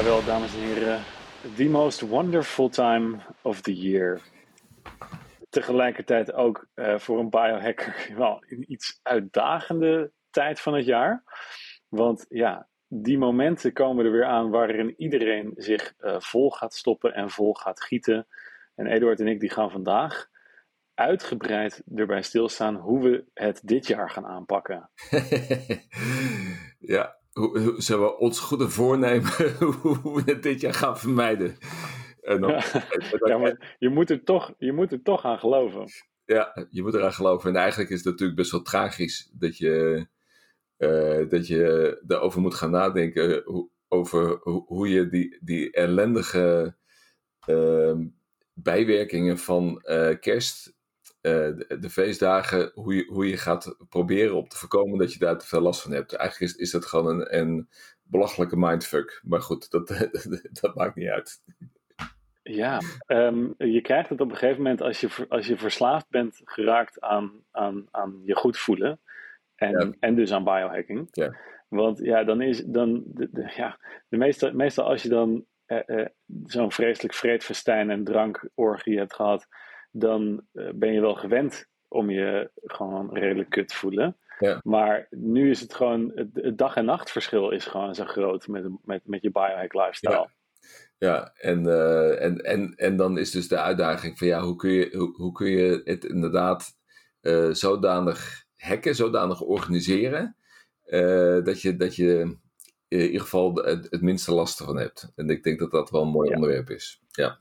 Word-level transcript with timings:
Jawel, 0.00 0.24
dames 0.24 0.54
en 0.54 0.60
heren. 0.60 1.00
The 1.56 1.68
most 1.68 2.00
wonderful 2.00 2.68
time 2.68 3.20
of 3.42 3.60
the 3.60 3.74
year. 3.74 4.20
Tegelijkertijd 5.48 6.32
ook 6.32 6.66
uh, 6.74 6.98
voor 6.98 7.18
een 7.18 7.30
biohacker 7.30 8.10
wel 8.16 8.44
een 8.48 8.72
iets 8.72 9.00
uitdagende 9.02 10.12
tijd 10.30 10.60
van 10.60 10.74
het 10.74 10.84
jaar. 10.84 11.22
Want 11.88 12.26
ja, 12.28 12.68
die 12.86 13.18
momenten 13.18 13.72
komen 13.72 14.04
er 14.04 14.12
weer 14.12 14.24
aan 14.24 14.50
waarin 14.50 14.94
iedereen 14.96 15.52
zich 15.56 15.94
uh, 15.98 16.20
vol 16.20 16.50
gaat 16.50 16.74
stoppen 16.74 17.14
en 17.14 17.30
vol 17.30 17.54
gaat 17.54 17.82
gieten. 17.82 18.26
En 18.74 18.86
Eduard 18.86 19.20
en 19.20 19.28
ik 19.28 19.40
die 19.40 19.50
gaan 19.50 19.70
vandaag 19.70 20.28
uitgebreid 20.94 21.82
erbij 21.94 22.22
stilstaan 22.22 22.76
hoe 22.76 23.02
we 23.02 23.24
het 23.34 23.60
dit 23.64 23.86
jaar 23.86 24.10
gaan 24.10 24.26
aanpakken. 24.26 24.90
ja, 26.94 27.19
zullen 27.76 28.04
we 28.04 28.18
ons 28.18 28.40
goede 28.40 28.68
voornemen 28.68 29.32
hoe 30.02 30.22
we 30.24 30.38
dit 30.38 30.60
jaar 30.60 30.74
gaan 30.74 30.98
vermijden? 30.98 31.56
En 32.20 32.40
dan, 32.40 32.50
ja, 33.30 33.38
maar 33.38 33.76
je 33.78 33.88
moet, 33.88 34.10
er 34.10 34.24
toch, 34.24 34.54
je 34.58 34.72
moet 34.72 34.92
er 34.92 35.02
toch 35.02 35.24
aan 35.24 35.38
geloven. 35.38 35.86
Ja, 36.24 36.66
je 36.70 36.82
moet 36.82 36.94
eraan 36.94 37.12
geloven. 37.12 37.50
En 37.50 37.56
eigenlijk 37.56 37.90
is 37.90 37.96
het 37.96 38.06
natuurlijk 38.06 38.38
best 38.38 38.50
wel 38.50 38.62
tragisch 38.62 39.30
dat 39.32 39.56
je, 39.56 40.06
uh, 40.78 41.28
dat 41.28 41.46
je 41.46 42.02
erover 42.06 42.40
moet 42.40 42.54
gaan 42.54 42.70
nadenken. 42.70 43.42
Hoe, 43.44 43.70
over 43.90 44.38
hoe, 44.42 44.64
hoe 44.66 44.88
je 44.88 45.08
die, 45.08 45.38
die 45.40 45.70
ellendige 45.70 46.76
uh, 47.46 47.94
bijwerkingen 48.52 49.38
van 49.38 49.82
uh, 49.84 50.18
kerst 50.20 50.66
eh, 50.66 50.72
de, 51.20 51.76
de, 51.80 51.90
feestdagen, 51.90 52.70
hoe 52.74 52.94
je, 52.94 53.04
hoe 53.08 53.28
je 53.28 53.36
gaat 53.36 53.76
proberen 53.88 54.34
op 54.34 54.48
te 54.48 54.56
voorkomen 54.56 54.98
dat 54.98 55.12
je 55.12 55.18
daar 55.18 55.38
te 55.38 55.46
veel 55.46 55.60
last 55.60 55.82
van 55.82 55.92
hebt. 55.92 56.12
Eigenlijk 56.14 56.52
is, 56.52 56.58
is 56.58 56.70
dat 56.70 56.86
gewoon 56.86 57.06
een, 57.06 57.38
een 57.38 57.68
belachelijke 58.02 58.56
mindfuck. 58.56 59.20
Maar 59.24 59.40
goed, 59.40 59.70
dat, 59.70 59.88
dat 60.60 60.74
maakt 60.74 60.94
niet 60.94 61.08
uit. 61.08 61.42
Ja, 62.42 62.80
um, 63.06 63.54
je 63.58 63.80
krijgt 63.80 64.08
het 64.08 64.20
op 64.20 64.30
een 64.30 64.36
gegeven 64.36 64.62
moment 64.62 64.82
als 64.82 65.00
je, 65.00 65.26
als 65.28 65.46
je 65.46 65.56
verslaafd 65.56 66.06
bent 66.08 66.40
geraakt 66.44 67.00
aan, 67.00 67.44
aan, 67.50 67.88
aan 67.90 68.20
je 68.24 68.36
goed 68.36 68.58
voelen. 68.58 69.00
En, 69.54 69.96
en 70.00 70.14
dus 70.14 70.32
aan 70.32 70.44
biohacking. 70.44 71.08
Ja. 71.10 71.36
Want 71.68 71.98
ja, 71.98 72.24
dan 72.24 72.40
is 72.40 72.64
dan, 72.64 73.02
de, 73.06 73.52
ja, 73.56 73.78
de 74.08 74.16
meeste, 74.16 74.52
meestal 74.52 74.84
als 74.84 75.02
je 75.02 75.08
dan 75.08 75.44
eh, 75.66 75.80
eh, 75.86 76.06
zo'n 76.44 76.72
vreselijk 76.72 77.14
vreedfestijn 77.14 77.90
en 77.90 78.04
drankorgie 78.04 78.98
hebt 78.98 79.14
gehad, 79.14 79.46
dan 79.90 80.46
eh, 80.52 80.68
ben 80.74 80.92
je 80.92 81.00
wel 81.00 81.14
gewend 81.14 81.68
om 81.88 82.10
je 82.10 82.50
gewoon 82.54 83.14
redelijk 83.16 83.50
kut 83.50 83.68
te 83.68 83.76
voelen. 83.76 84.16
Ja. 84.38 84.60
Maar 84.62 85.06
nu 85.10 85.50
is 85.50 85.60
het 85.60 85.74
gewoon, 85.74 86.12
het, 86.14 86.58
dag- 86.58 86.76
en 86.76 86.84
nachtverschil 86.84 87.50
is 87.50 87.66
gewoon 87.66 87.94
zo 87.94 88.04
groot 88.04 88.46
met, 88.46 88.64
met, 88.84 89.00
met 89.04 89.22
je 89.22 89.30
biohack 89.30 89.74
lifestyle. 89.74 90.12
Ja. 90.12 90.30
Ja, 90.98 91.32
en, 91.34 91.64
uh, 91.64 92.22
en, 92.22 92.38
en, 92.38 92.74
en 92.74 92.96
dan 92.96 93.18
is 93.18 93.30
dus 93.30 93.48
de 93.48 93.58
uitdaging 93.58 94.18
van 94.18 94.26
ja, 94.26 94.40
hoe 94.40 94.56
kun 94.56 94.70
je, 94.70 94.96
hoe, 94.96 95.14
hoe 95.16 95.32
kun 95.32 95.50
je 95.50 95.80
het 95.84 96.04
inderdaad 96.04 96.78
uh, 97.22 97.50
zodanig 97.50 98.44
hacken, 98.56 98.94
zodanig 98.94 99.40
organiseren, 99.40 100.36
uh, 100.86 101.44
dat, 101.44 101.62
je, 101.62 101.76
dat 101.76 101.96
je 101.96 102.36
in 102.88 103.00
ieder 103.00 103.20
geval 103.20 103.54
het, 103.54 103.86
het 103.90 104.00
minste 104.00 104.34
last 104.34 104.60
ervan 104.60 104.78
hebt. 104.78 105.12
En 105.14 105.28
ik 105.30 105.42
denk 105.42 105.58
dat 105.58 105.70
dat 105.70 105.90
wel 105.90 106.02
een 106.02 106.08
mooi 106.08 106.28
ja. 106.28 106.34
onderwerp 106.34 106.70
is. 106.70 107.02
Ja. 107.10 107.38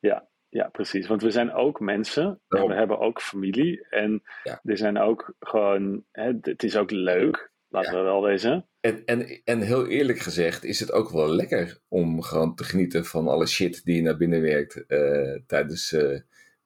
Ja, 0.00 0.28
ja, 0.48 0.68
precies. 0.68 1.06
Want 1.06 1.22
we 1.22 1.30
zijn 1.30 1.52
ook 1.52 1.80
mensen. 1.80 2.40
En 2.48 2.66
we 2.66 2.74
hebben 2.74 2.98
ook 2.98 3.20
familie. 3.20 3.86
En 3.88 4.22
ja. 4.44 4.60
er 4.64 4.76
zijn 4.76 4.98
ook 4.98 5.34
gewoon. 5.40 6.04
Hè, 6.12 6.32
het 6.40 6.62
is 6.62 6.76
ook 6.76 6.90
leuk. 6.90 7.52
Laten 7.68 7.92
ja. 7.92 7.98
we 7.98 8.04
wel 8.04 8.22
wezen. 8.22 8.66
En, 8.80 9.04
en, 9.04 9.40
en 9.44 9.60
heel 9.60 9.86
eerlijk 9.86 10.18
gezegd 10.18 10.64
is 10.64 10.80
het 10.80 10.92
ook 10.92 11.10
wel 11.10 11.28
lekker 11.28 11.78
om 11.88 12.22
gewoon 12.22 12.54
te 12.54 12.64
genieten 12.64 13.04
van 13.04 13.28
alle 13.28 13.46
shit 13.46 13.84
die 13.84 14.02
naar 14.02 14.16
binnen 14.16 14.40
werkt 14.40 14.84
uh, 14.88 15.38
tijdens 15.46 15.92
uh, 15.92 16.20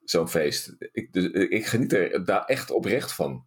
zo'n 0.05 0.29
feest. 0.29 0.77
Ik, 0.93 1.13
dus, 1.13 1.25
ik 1.31 1.67
geniet 1.67 1.93
er 1.93 2.25
daar 2.25 2.45
echt 2.45 2.71
oprecht 2.71 3.13
van. 3.13 3.45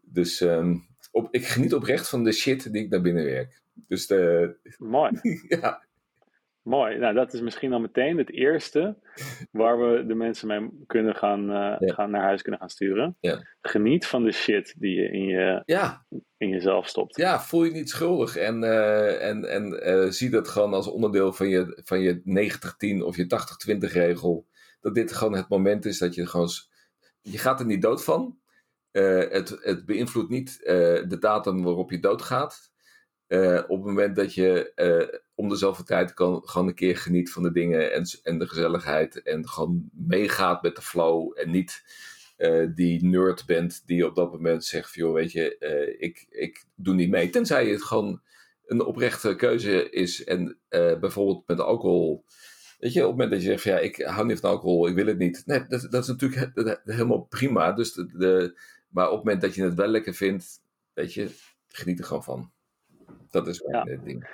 Dus 0.00 0.40
um, 0.40 0.86
op, 1.10 1.28
ik 1.30 1.46
geniet 1.46 1.74
oprecht 1.74 2.08
van 2.08 2.24
de 2.24 2.32
shit 2.32 2.72
die 2.72 2.82
ik 2.82 2.90
naar 2.90 3.00
binnen 3.00 3.24
werk. 3.24 3.60
Dus 3.74 4.06
de, 4.06 4.56
Mooi. 4.78 5.12
ja, 5.60 5.86
Mooi. 6.68 6.98
Nou, 6.98 7.14
dat 7.14 7.32
is 7.32 7.40
misschien 7.40 7.72
al 7.72 7.80
meteen 7.80 8.18
het 8.18 8.32
eerste 8.32 8.96
waar 9.50 9.78
we 9.78 10.06
de 10.06 10.14
mensen 10.14 10.48
mee 10.48 10.84
kunnen 10.86 11.14
gaan, 11.14 11.40
uh, 11.40 11.76
ja. 11.78 11.94
gaan 11.94 12.10
naar 12.10 12.22
huis 12.22 12.42
kunnen 12.42 12.60
gaan 12.60 12.70
sturen. 12.70 13.16
Ja. 13.20 13.46
Geniet 13.60 14.06
van 14.06 14.24
de 14.24 14.32
shit 14.32 14.74
die 14.78 15.00
je 15.00 15.10
in, 15.10 15.24
je, 15.24 15.62
ja. 15.64 16.06
in 16.36 16.48
jezelf 16.48 16.88
stopt. 16.88 17.16
Ja, 17.16 17.40
voel 17.40 17.64
je 17.64 17.70
niet 17.70 17.90
schuldig 17.90 18.36
en, 18.36 18.62
uh, 18.62 19.28
en, 19.28 19.44
en 19.44 19.88
uh, 19.88 20.10
zie 20.10 20.30
dat 20.30 20.48
gewoon 20.48 20.74
als 20.74 20.86
onderdeel 20.86 21.32
van 21.32 21.48
je, 21.48 21.80
van 21.84 22.00
je 22.00 22.20
90-10 23.00 23.04
of 23.04 23.16
je 23.16 23.76
80-20 23.76 23.78
regel. 23.78 24.46
Dat 24.80 24.94
dit 24.94 25.12
gewoon 25.12 25.34
het 25.34 25.48
moment 25.48 25.84
is 25.84 25.98
dat 25.98 26.14
je 26.14 26.26
gewoon. 26.26 26.48
Je 27.20 27.38
gaat 27.38 27.60
er 27.60 27.66
niet 27.66 27.82
dood 27.82 28.04
van. 28.04 28.38
het, 28.92 29.58
het 29.62 29.86
beïnvloedt 29.86 30.30
niet 30.30 30.58
de 31.08 31.16
datum 31.20 31.62
waarop 31.62 31.90
je 31.90 32.00
doodgaat. 32.00 32.70
Op 33.66 33.68
het 33.68 33.84
moment 33.84 34.16
dat 34.16 34.34
je 34.34 34.72
om 35.38 35.48
de 35.48 35.56
zoveel 35.56 35.84
tijd 35.84 36.14
kan, 36.14 36.42
gewoon 36.44 36.68
een 36.68 36.74
keer 36.74 36.96
geniet 36.96 37.32
van 37.32 37.42
de 37.42 37.52
dingen 37.52 37.92
en, 37.92 38.06
en 38.22 38.38
de 38.38 38.48
gezelligheid. 38.48 39.22
En 39.22 39.48
gewoon 39.48 39.88
meegaat 39.92 40.62
met 40.62 40.76
de 40.76 40.82
flow. 40.82 41.38
En 41.38 41.50
niet 41.50 41.82
uh, 42.38 42.68
die 42.74 43.04
nerd 43.04 43.46
bent 43.46 43.82
die 43.86 44.06
op 44.06 44.14
dat 44.14 44.32
moment 44.32 44.64
zegt: 44.64 44.92
van, 44.92 45.02
joh, 45.02 45.14
weet 45.14 45.32
je, 45.32 45.58
ik, 45.98 46.26
ik 46.30 46.64
doe 46.74 46.94
niet 46.94 47.10
mee. 47.10 47.30
Tenzij 47.30 47.66
het 47.68 47.82
gewoon 47.82 48.20
een 48.66 48.84
oprechte 48.84 49.34
keuze 49.36 49.90
is. 49.90 50.24
En 50.24 50.58
bijvoorbeeld 51.00 51.46
met 51.46 51.60
alcohol. 51.60 52.24
Weet 52.78 52.92
je, 52.92 53.00
op 53.00 53.08
het 53.08 53.16
moment 53.16 53.30
dat 53.30 53.42
je 53.42 53.48
zegt: 53.48 53.62
van, 53.62 53.72
ja, 53.72 53.78
ik 53.78 53.96
hou 53.96 54.26
niet 54.26 54.40
van 54.40 54.50
alcohol, 54.50 54.88
ik 54.88 54.94
wil 54.94 55.06
het 55.06 55.18
niet. 55.18 55.42
Nee, 55.46 55.66
dat, 55.68 55.86
dat 55.90 56.02
is 56.02 56.08
natuurlijk 56.08 56.54
he, 56.54 56.76
helemaal 56.84 57.20
prima. 57.20 57.72
Dus 57.72 57.92
de, 57.92 58.06
de, 58.16 58.60
maar 58.88 59.06
op 59.06 59.16
het 59.16 59.24
moment 59.24 59.42
dat 59.42 59.54
je 59.54 59.62
het 59.62 59.74
wel 59.74 59.88
lekker 59.88 60.14
vindt, 60.14 60.62
weet 60.92 61.14
je, 61.14 61.30
geniet 61.68 61.98
er 61.98 62.04
gewoon 62.04 62.24
van. 62.24 62.50
Dat 63.30 63.46
is 63.46 63.62
ja. 63.66 63.82
het 63.82 64.04
ding. 64.04 64.26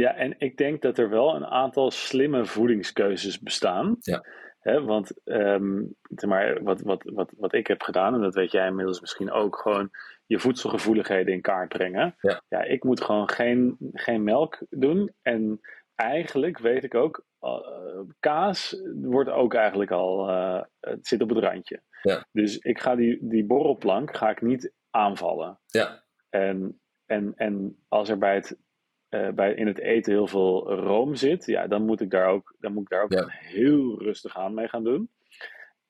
Ja, 0.00 0.14
en 0.14 0.34
ik 0.38 0.56
denk 0.56 0.82
dat 0.82 0.98
er 0.98 1.10
wel 1.10 1.34
een 1.34 1.46
aantal 1.46 1.90
slimme 1.90 2.44
voedingskeuzes 2.44 3.40
bestaan. 3.40 3.96
Ja. 4.00 4.24
Hè, 4.60 4.82
want 4.82 5.20
um, 5.24 5.94
maar, 6.26 6.62
wat, 6.62 6.80
wat, 6.80 7.02
wat, 7.04 7.32
wat 7.36 7.52
ik 7.52 7.66
heb 7.66 7.82
gedaan, 7.82 8.14
en 8.14 8.20
dat 8.20 8.34
weet 8.34 8.50
jij 8.50 8.66
inmiddels 8.66 9.00
misschien 9.00 9.30
ook, 9.30 9.56
gewoon 9.56 9.90
je 10.26 10.38
voedselgevoeligheden 10.38 11.34
in 11.34 11.40
kaart 11.40 11.68
brengen. 11.68 12.14
Ja, 12.20 12.42
ja 12.48 12.62
ik 12.62 12.84
moet 12.84 13.00
gewoon 13.00 13.30
geen, 13.30 13.76
geen 13.92 14.24
melk 14.24 14.58
doen. 14.70 15.12
En 15.22 15.60
eigenlijk 15.94 16.58
weet 16.58 16.84
ik 16.84 16.94
ook, 16.94 17.24
uh, 17.40 18.00
kaas 18.20 18.80
wordt 18.94 19.30
ook 19.30 19.54
eigenlijk 19.54 19.90
al, 19.90 20.28
uh, 20.30 20.62
het 20.80 21.06
zit 21.06 21.22
op 21.22 21.28
het 21.28 21.38
randje. 21.38 21.82
Ja. 22.02 22.26
Dus 22.32 22.58
ik 22.58 22.80
ga 22.80 22.94
die, 22.94 23.18
die 23.20 23.44
borrelplank 23.44 24.16
ga 24.16 24.30
ik 24.30 24.42
niet 24.42 24.72
aanvallen. 24.90 25.58
Ja. 25.66 26.04
En 26.30 26.78
en, 27.06 27.32
en 27.36 27.84
als 27.88 28.08
er 28.08 28.18
bij 28.18 28.34
het, 28.34 28.58
uh, 29.14 29.28
bij, 29.28 29.54
in 29.54 29.66
het 29.66 29.78
eten 29.78 30.12
heel 30.12 30.26
veel 30.26 30.74
room 30.74 31.14
zit, 31.14 31.46
ja, 31.46 31.66
dan 31.66 31.84
moet 31.84 32.00
ik 32.00 32.10
daar 32.10 32.28
ook, 32.28 32.54
dan 32.58 32.72
moet 32.72 32.82
ik 32.82 32.88
daar 32.88 33.02
ook 33.02 33.12
Ja. 33.12 33.26
heel 33.28 34.02
rustig 34.02 34.36
aan 34.36 34.54
mee 34.54 34.68
gaan 34.68 34.84
doen. 34.84 35.08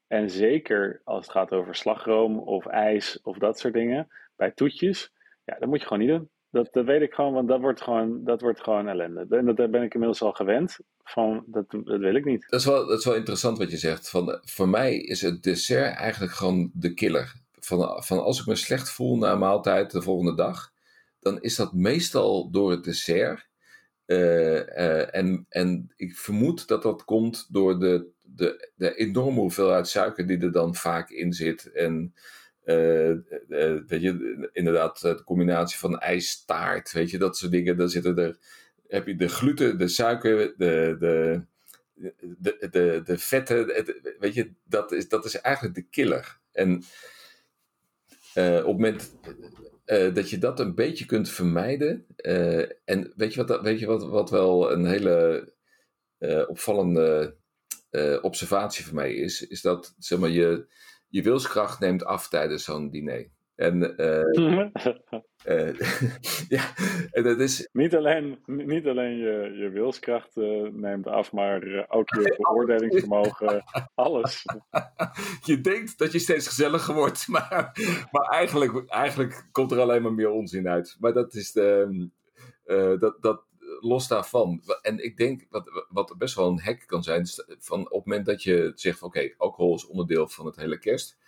En 0.07 0.31
zeker 0.31 1.01
als 1.05 1.23
het 1.25 1.31
gaat 1.33 1.53
over 1.53 1.75
slagroom 1.75 2.39
of 2.39 2.67
ijs 2.67 3.21
of 3.23 3.39
dat 3.39 3.59
soort 3.59 3.75
dingen, 3.75 4.09
bij 4.37 4.51
toetjes, 4.51 5.13
ja, 5.45 5.57
dat 5.59 5.69
moet 5.69 5.81
je 5.81 5.87
gewoon 5.87 6.07
niet 6.07 6.17
doen. 6.17 6.29
Dat, 6.51 6.69
dat 6.73 6.85
weet 6.85 7.03
ik 7.03 7.13
gewoon, 7.15 7.33
want 7.33 7.49
dat 7.49 7.61
wordt 7.61 7.83
gewoon, 7.83 8.25
dat 8.25 8.41
wordt 8.41 8.61
gewoon 8.63 8.89
ellende. 8.89 9.27
En 9.37 9.45
dat 9.55 9.71
ben 9.71 9.83
ik 9.83 9.93
inmiddels 9.95 10.23
al 10.23 10.33
gewend. 10.33 10.79
Van, 11.05 11.45
dat, 11.47 11.65
dat 11.71 11.99
wil 11.99 12.15
ik 12.15 12.25
niet. 12.25 12.47
Dat 12.49 12.61
is, 12.61 12.67
wel, 12.67 12.87
dat 12.87 12.99
is 12.99 13.05
wel 13.05 13.15
interessant 13.15 13.59
wat 13.59 13.71
je 13.71 13.77
zegt. 13.77 14.11
Van, 14.11 14.39
voor 14.45 14.69
mij 14.69 14.97
is 14.97 15.21
het 15.23 15.43
dessert 15.43 15.97
eigenlijk 15.97 16.33
gewoon 16.33 16.71
de 16.75 16.95
killer. 16.95 17.35
Van, 17.59 18.03
van 18.03 18.23
als 18.23 18.41
ik 18.41 18.47
me 18.47 18.55
slecht 18.55 18.91
voel 18.91 19.17
na 19.17 19.33
een 19.33 19.39
maaltijd 19.39 19.91
de 19.91 20.03
volgende 20.03 20.35
dag, 20.35 20.73
dan 21.25 21.43
is 21.43 21.57
dat 21.57 21.73
meestal 21.73 22.51
door 22.51 22.71
het 22.71 22.85
dessert. 22.85 23.49
Uh, 24.07 24.55
uh, 24.55 25.15
en, 25.15 25.47
en 25.49 25.93
ik 25.97 26.17
vermoed 26.17 26.69
dat 26.69 26.83
dat 26.83 27.05
komt 27.05 27.47
door 27.51 27.81
de, 27.81 28.07
de, 28.23 28.71
de 28.75 28.95
enorme 28.95 29.41
hoeveelheid 29.41 29.89
suiker 29.89 30.27
die 30.27 30.39
er 30.39 30.53
dan 30.53 30.75
vaak 30.75 31.11
in 31.11 31.33
zit. 31.33 31.73
En 31.73 32.15
uh, 32.65 33.17
weet 33.87 34.03
je, 34.03 34.49
inderdaad, 34.53 35.01
de 35.01 35.25
combinatie 35.25 35.79
van 35.79 35.99
ijstaart, 35.99 36.93
weet 36.93 37.11
je, 37.11 37.19
dat 37.19 37.37
soort 37.37 37.53
dingen. 37.53 37.77
Dan 37.77 37.89
zitten 37.89 38.19
er, 38.19 38.39
heb 38.89 39.07
je 39.07 39.17
de 39.17 39.29
gluten, 39.29 39.79
de 39.79 39.89
suiker, 39.89 40.55
de, 40.57 40.97
de, 40.99 41.41
de, 42.39 42.69
de, 42.71 43.03
de 43.05 43.19
vetten. 43.19 43.67
Weet 44.19 44.35
je, 44.35 44.51
dat 44.65 44.93
is, 44.93 45.09
dat 45.09 45.25
is 45.25 45.41
eigenlijk 45.41 45.75
de 45.75 45.87
killer. 45.91 46.39
En 46.53 46.85
op 48.35 48.45
het 48.45 48.67
moment 48.67 49.13
uh, 49.87 50.15
dat 50.15 50.31
je 50.31 50.39
dat 50.39 50.61
een 50.61 50.75
beetje 50.75 51.07
kunt 51.07 51.31
vermijden. 51.31 52.07
Uh, 52.17 52.71
en 52.85 53.13
weet 53.17 53.35
je 53.35 53.45
wat, 53.45 53.61
weet 53.61 53.79
je 53.79 53.87
wat, 53.87 54.09
wat 54.09 54.31
wel 54.31 54.73
een 54.73 54.87
hele 54.87 55.53
uh, 56.19 56.49
opvallende 56.49 57.37
observatie 58.21 58.85
voor 58.85 58.95
mij 58.95 59.15
is? 59.15 59.47
Is 59.47 59.61
dat 59.61 59.95
zeg 59.99 60.19
maar, 60.19 60.31
je, 60.31 60.67
je 61.09 61.23
wilskracht 61.23 61.81
neemt 61.81 62.05
af 62.05 62.29
tijdens 62.29 62.65
zo'n 62.65 62.91
diner. 62.91 63.31
En, 63.57 63.95
uh, 63.97 64.63
ja, 66.57 66.75
en 67.11 67.23
dat 67.23 67.41
is... 67.41 67.69
Niet 67.73 67.95
alleen, 67.95 68.39
niet 68.47 68.87
alleen 68.87 69.17
je, 69.17 69.55
je 69.57 69.69
wilskracht 69.71 70.37
uh, 70.37 70.69
neemt 70.73 71.07
af, 71.07 71.33
maar 71.33 71.87
ook 71.89 72.09
je 72.09 72.35
beoordelingsvermogen, 72.39 73.65
alles. 73.95 74.45
Je 75.45 75.61
denkt 75.61 75.99
dat 75.99 76.13
je 76.13 76.19
steeds 76.19 76.47
gezelliger 76.49 76.95
wordt, 76.95 77.29
maar, 77.29 77.79
maar 78.11 78.29
eigenlijk, 78.29 78.89
eigenlijk 78.89 79.49
komt 79.53 79.73
er 79.73 79.81
alleen 79.81 80.03
maar 80.03 80.15
meer 80.15 80.31
onzin 80.31 80.69
uit. 80.69 80.97
Maar 81.01 81.13
dat 81.13 81.35
is 81.35 81.53
de, 81.53 82.09
dat, 82.99 83.17
dat, 83.21 83.45
los 83.81 84.09
daarvan. 84.09 84.63
En 84.83 85.05
ik 85.05 85.17
denk, 85.17 85.47
wat, 85.51 85.87
wat 85.89 86.15
best 86.19 86.35
wel 86.35 86.49
een 86.49 86.61
hack 86.61 86.87
kan 86.87 87.03
zijn, 87.03 87.27
van 87.59 87.81
op 87.81 87.85
het 87.85 88.07
moment 88.07 88.27
dat 88.27 88.43
je 88.43 88.73
zegt: 88.75 89.03
oké, 89.03 89.35
alcohol 89.37 89.75
is 89.75 89.87
onderdeel 89.87 90.29
van 90.29 90.47
het 90.47 90.57
hele 90.57 90.79
kerst. 90.79 91.19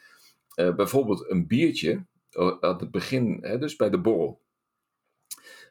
bijvoorbeeld 0.54 1.30
een 1.30 1.46
biertje 1.46 2.06
aan 2.36 2.76
het 2.78 2.90
begin, 2.90 3.38
hè, 3.40 3.58
dus 3.58 3.76
bij 3.76 3.90
de 3.90 4.00
borrel. 4.00 4.44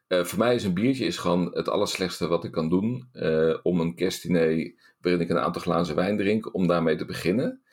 Uh, 0.08 0.24
voor 0.24 0.40
mij 0.40 0.56
is 0.56 0.64
een 0.64 0.74
biertje 0.74 1.06
is 1.06 1.18
gewoon 1.18 1.56
het 1.56 1.70
allerslechtste 1.70 2.28
wat 2.28 2.44
ik 2.44 2.52
kan 2.52 2.70
doen 2.70 3.10
uh, 3.14 3.58
om 3.64 3.80
een 3.80 3.96
kerstdiner 3.96 4.74
waarin 5.00 5.22
ik 5.22 5.30
een 5.30 5.38
aantal 5.38 5.62
glazen 5.62 5.96
wijn 5.96 6.18
drink, 6.18 6.54
om 6.54 6.68
daarmee 6.68 6.96
te 6.96 7.06
beginnen. 7.06 7.64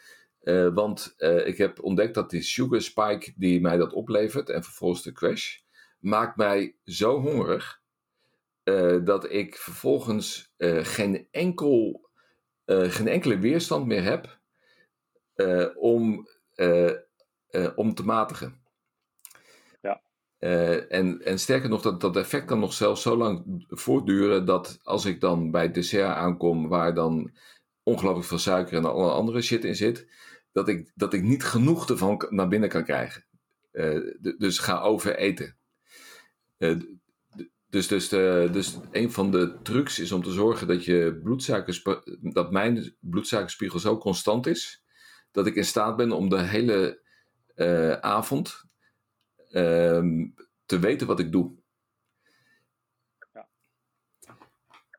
Uh, 0.42 0.74
want 0.74 1.14
ik 1.44 1.58
heb 1.58 1.82
ontdekt 1.82 2.14
dat 2.14 2.30
die 2.30 2.42
sugar 2.42 2.80
spike 2.80 3.32
die 3.36 3.60
mij 3.60 3.76
dat 3.76 3.92
oplevert 3.92 4.50
en 4.50 4.62
vervolgens 4.62 5.02
de 5.02 5.12
crash, 5.12 5.58
maakt 5.98 6.36
mij 6.36 6.76
zo 6.84 7.20
hongerig 7.20 7.80
dat 9.04 9.30
ik 9.30 9.56
vervolgens 9.56 10.54
geen, 10.82 11.28
enkel, 11.30 12.08
geen 12.66 13.08
enkele 13.08 13.38
weerstand 13.38 13.86
meer 13.86 14.02
heb 14.02 14.40
om, 15.74 16.28
om 17.74 17.94
te 17.94 18.04
matigen. 18.04 18.61
Uh, 20.44 20.92
en, 20.92 21.24
en 21.24 21.38
sterker 21.38 21.68
nog, 21.68 21.82
dat, 21.82 22.00
dat 22.00 22.16
effect 22.16 22.44
kan 22.44 22.58
nog 22.58 22.72
zelfs 22.72 23.02
zo 23.02 23.16
lang 23.16 23.64
voortduren 23.68 24.44
dat 24.46 24.78
als 24.82 25.04
ik 25.04 25.20
dan 25.20 25.50
bij 25.50 25.62
het 25.62 25.74
dessert 25.74 26.14
aankom 26.14 26.68
waar 26.68 26.94
dan 26.94 27.30
ongelooflijk 27.82 28.26
veel 28.26 28.38
suiker 28.38 28.76
en 28.76 28.84
alle 28.84 29.10
andere 29.10 29.42
shit 29.42 29.64
in 29.64 29.76
zit, 29.76 30.06
dat 30.52 30.68
ik, 30.68 30.92
dat 30.94 31.12
ik 31.12 31.22
niet 31.22 31.44
genoeg 31.44 31.88
ervan 31.88 32.26
naar 32.28 32.48
binnen 32.48 32.68
kan 32.68 32.84
krijgen. 32.84 33.24
Uh, 33.72 34.14
dus 34.38 34.58
ga 34.58 34.80
overeten. 34.80 35.56
Uh, 36.58 36.80
dus, 37.68 37.86
dus, 37.86 38.08
dus 38.08 38.78
een 38.90 39.12
van 39.12 39.30
de 39.30 39.58
trucs 39.62 39.98
is 39.98 40.12
om 40.12 40.22
te 40.22 40.32
zorgen 40.32 40.66
dat, 40.66 40.84
je 40.84 41.20
dat 42.20 42.52
mijn 42.52 42.96
bloedsuikerspiegel 43.00 43.78
zo 43.78 43.98
constant 43.98 44.46
is, 44.46 44.84
dat 45.30 45.46
ik 45.46 45.54
in 45.54 45.64
staat 45.64 45.96
ben 45.96 46.12
om 46.12 46.28
de 46.28 46.40
hele 46.40 47.00
avond 48.00 48.70
Ehm, 49.52 50.26
te 50.66 50.78
weten 50.78 51.06
wat 51.06 51.20
ik 51.20 51.32
doe. 51.32 51.52
Ja, 53.32 53.48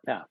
ja. 0.02 0.30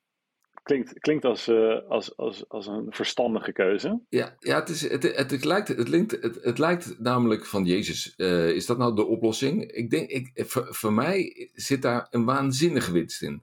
Klinkt, 0.62 0.98
klinkt 0.98 1.24
als, 1.24 1.48
uh, 1.48 1.88
als, 1.88 2.16
als, 2.16 2.48
als 2.48 2.66
een 2.66 2.86
verstandige 2.88 3.52
keuze. 3.52 4.00
Ja, 4.08 4.36
ja 4.38 4.58
het, 4.58 4.68
is, 4.68 4.88
het, 4.88 5.02
het, 5.02 5.30
het, 5.30 5.44
lijkt, 5.44 5.68
het, 5.68 5.88
lijkt, 5.88 6.10
het, 6.10 6.42
het 6.42 6.58
lijkt 6.58 6.98
namelijk 6.98 7.46
van 7.46 7.64
Jezus. 7.64 8.14
Uh, 8.16 8.48
is 8.48 8.66
dat 8.66 8.78
nou 8.78 8.94
de 8.94 9.04
oplossing? 9.04 9.62
Ik 9.72 9.90
denk, 9.90 10.10
ik, 10.10 10.30
voor, 10.34 10.74
voor 10.74 10.92
mij 10.92 11.50
zit 11.54 11.82
daar 11.82 12.06
een 12.10 12.24
waanzinnige 12.24 12.92
winst 12.92 13.22
in. 13.22 13.42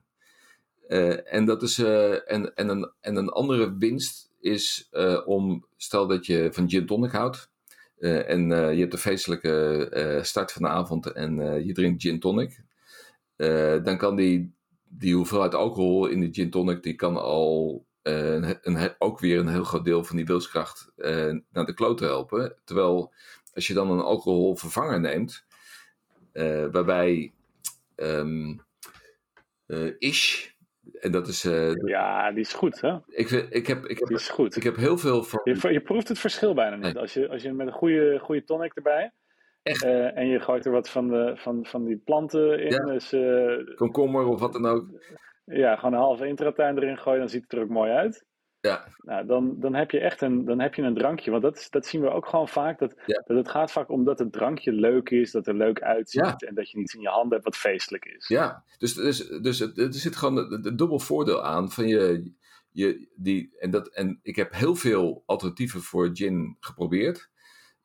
Uh, 0.88 1.34
en, 1.34 1.44
dat 1.44 1.62
is, 1.62 1.78
en, 1.78 2.54
en, 2.54 2.68
een, 2.68 2.92
en 3.00 3.16
een 3.16 3.28
andere 3.28 3.76
winst 3.78 4.30
is 4.40 4.88
om, 5.24 5.66
stel 5.76 6.06
dat 6.06 6.26
je 6.26 6.48
van 6.52 6.70
gin 6.70 6.86
tonic 6.86 7.12
houdt. 7.12 7.49
Uh, 8.00 8.30
en 8.30 8.50
uh, 8.50 8.72
je 8.72 8.78
hebt 8.78 8.92
de 8.92 8.98
feestelijke 8.98 9.90
uh, 9.94 10.22
start 10.22 10.52
van 10.52 10.62
de 10.62 10.68
avond 10.68 11.06
en 11.06 11.64
je 11.66 11.72
drinkt 11.72 12.02
gin 12.02 12.20
tonic. 12.20 12.62
dan 13.84 13.96
kan 13.96 14.16
die, 14.16 14.52
die 14.88 15.14
hoeveelheid 15.14 15.54
alcohol 15.54 16.06
in 16.06 16.20
die 16.20 16.34
gin 16.34 16.50
tonic, 16.50 16.82
die 16.82 16.94
kan 16.94 17.16
al 17.16 17.86
ook 18.98 19.20
weer 19.20 19.38
een 19.38 19.48
heel 19.48 19.64
groot 19.64 19.84
deel 19.84 20.04
van 20.04 20.16
die 20.16 20.26
wilskracht 20.26 20.92
naar 21.50 21.66
de 21.66 21.74
klote 21.74 22.04
helpen. 22.04 22.56
Terwijl 22.64 23.12
als 23.54 23.66
je 23.66 23.74
dan 23.74 23.90
een 23.90 24.00
alcoholvervanger 24.00 25.00
neemt, 25.00 25.44
waarbij 26.72 27.32
um, 27.96 28.60
ish 29.98 30.48
en 31.00 31.12
dat 31.12 31.28
is, 31.28 31.44
uh, 31.44 31.74
ja, 31.74 32.30
die 32.30 32.40
is 32.40 32.52
goed, 32.52 32.80
hè? 32.80 32.96
Ik, 33.06 33.30
ik, 33.30 33.66
heb, 33.66 33.84
ik, 33.84 33.98
heb, 33.98 34.08
die 34.08 34.16
is 34.16 34.28
goed. 34.28 34.56
ik 34.56 34.62
heb 34.62 34.76
heel 34.76 34.98
veel 34.98 35.22
van... 35.22 35.40
Je, 35.44 35.72
je 35.72 35.80
proeft 35.80 36.08
het 36.08 36.18
verschil 36.18 36.54
bijna 36.54 36.76
niet. 36.76 36.96
Als, 36.96 37.14
je, 37.14 37.28
als 37.28 37.42
je 37.42 37.52
met 37.52 37.66
een 37.66 37.72
goede, 37.72 38.18
goede 38.18 38.44
tonic 38.44 38.74
erbij... 38.74 39.12
Echt? 39.62 39.84
Uh, 39.84 40.16
en 40.16 40.26
je 40.26 40.40
gooit 40.40 40.66
er 40.66 40.72
wat 40.72 40.88
van, 40.88 41.08
de, 41.08 41.32
van, 41.36 41.66
van 41.66 41.84
die 41.84 41.96
planten 41.96 42.60
in. 42.60 42.70
Ja. 42.70 42.84
Dus, 42.84 43.12
uh, 43.12 43.74
Komkommer 43.74 44.26
of 44.26 44.40
wat 44.40 44.52
dan 44.52 44.66
ook. 44.66 44.86
Ja, 45.44 45.76
gewoon 45.76 45.92
een 45.92 45.98
halve 45.98 46.26
intratuin 46.26 46.76
erin 46.76 46.98
gooien, 46.98 47.18
dan 47.18 47.28
ziet 47.28 47.42
het 47.42 47.52
er 47.52 47.60
ook 47.60 47.68
mooi 47.68 47.90
uit. 47.90 48.26
Ja. 48.60 48.86
Nou, 49.02 49.26
dan, 49.26 49.60
dan 49.60 49.74
heb 49.74 49.90
je 49.90 50.00
echt 50.00 50.20
een, 50.20 50.44
dan 50.44 50.60
heb 50.60 50.74
je 50.74 50.82
een 50.82 50.94
drankje. 50.94 51.30
Want 51.30 51.42
dat, 51.42 51.56
is, 51.56 51.70
dat 51.70 51.86
zien 51.86 52.00
we 52.00 52.10
ook 52.10 52.26
gewoon 52.26 52.48
vaak. 52.48 52.78
Dat, 52.78 52.94
ja. 53.06 53.22
dat 53.26 53.36
het 53.36 53.48
gaat 53.48 53.72
vaak 53.72 53.90
om 53.90 54.04
dat 54.04 54.18
het 54.18 54.32
drankje 54.32 54.72
leuk 54.72 55.10
is, 55.10 55.30
dat 55.30 55.46
er 55.46 55.54
leuk 55.54 55.82
uitziet. 55.82 56.24
Ja. 56.24 56.36
En 56.36 56.54
dat 56.54 56.70
je 56.70 56.78
niets 56.78 56.94
in 56.94 57.00
je 57.00 57.08
handen 57.08 57.32
hebt 57.32 57.44
wat 57.44 57.56
feestelijk 57.56 58.04
is. 58.04 58.28
Ja, 58.28 58.64
dus, 58.78 58.94
dus, 58.94 59.28
dus 59.28 59.60
er 59.60 59.94
zit 59.94 60.16
gewoon 60.16 60.52
een 60.52 60.76
dubbel 60.76 60.98
voordeel 60.98 61.44
aan 61.44 61.70
van 61.70 61.88
je. 61.88 62.32
je 62.70 63.08
die, 63.14 63.56
en, 63.58 63.70
dat, 63.70 63.88
en 63.88 64.20
ik 64.22 64.36
heb 64.36 64.52
heel 64.52 64.74
veel 64.74 65.22
alternatieven 65.26 65.80
voor 65.80 66.10
gin 66.12 66.56
geprobeerd. 66.60 67.30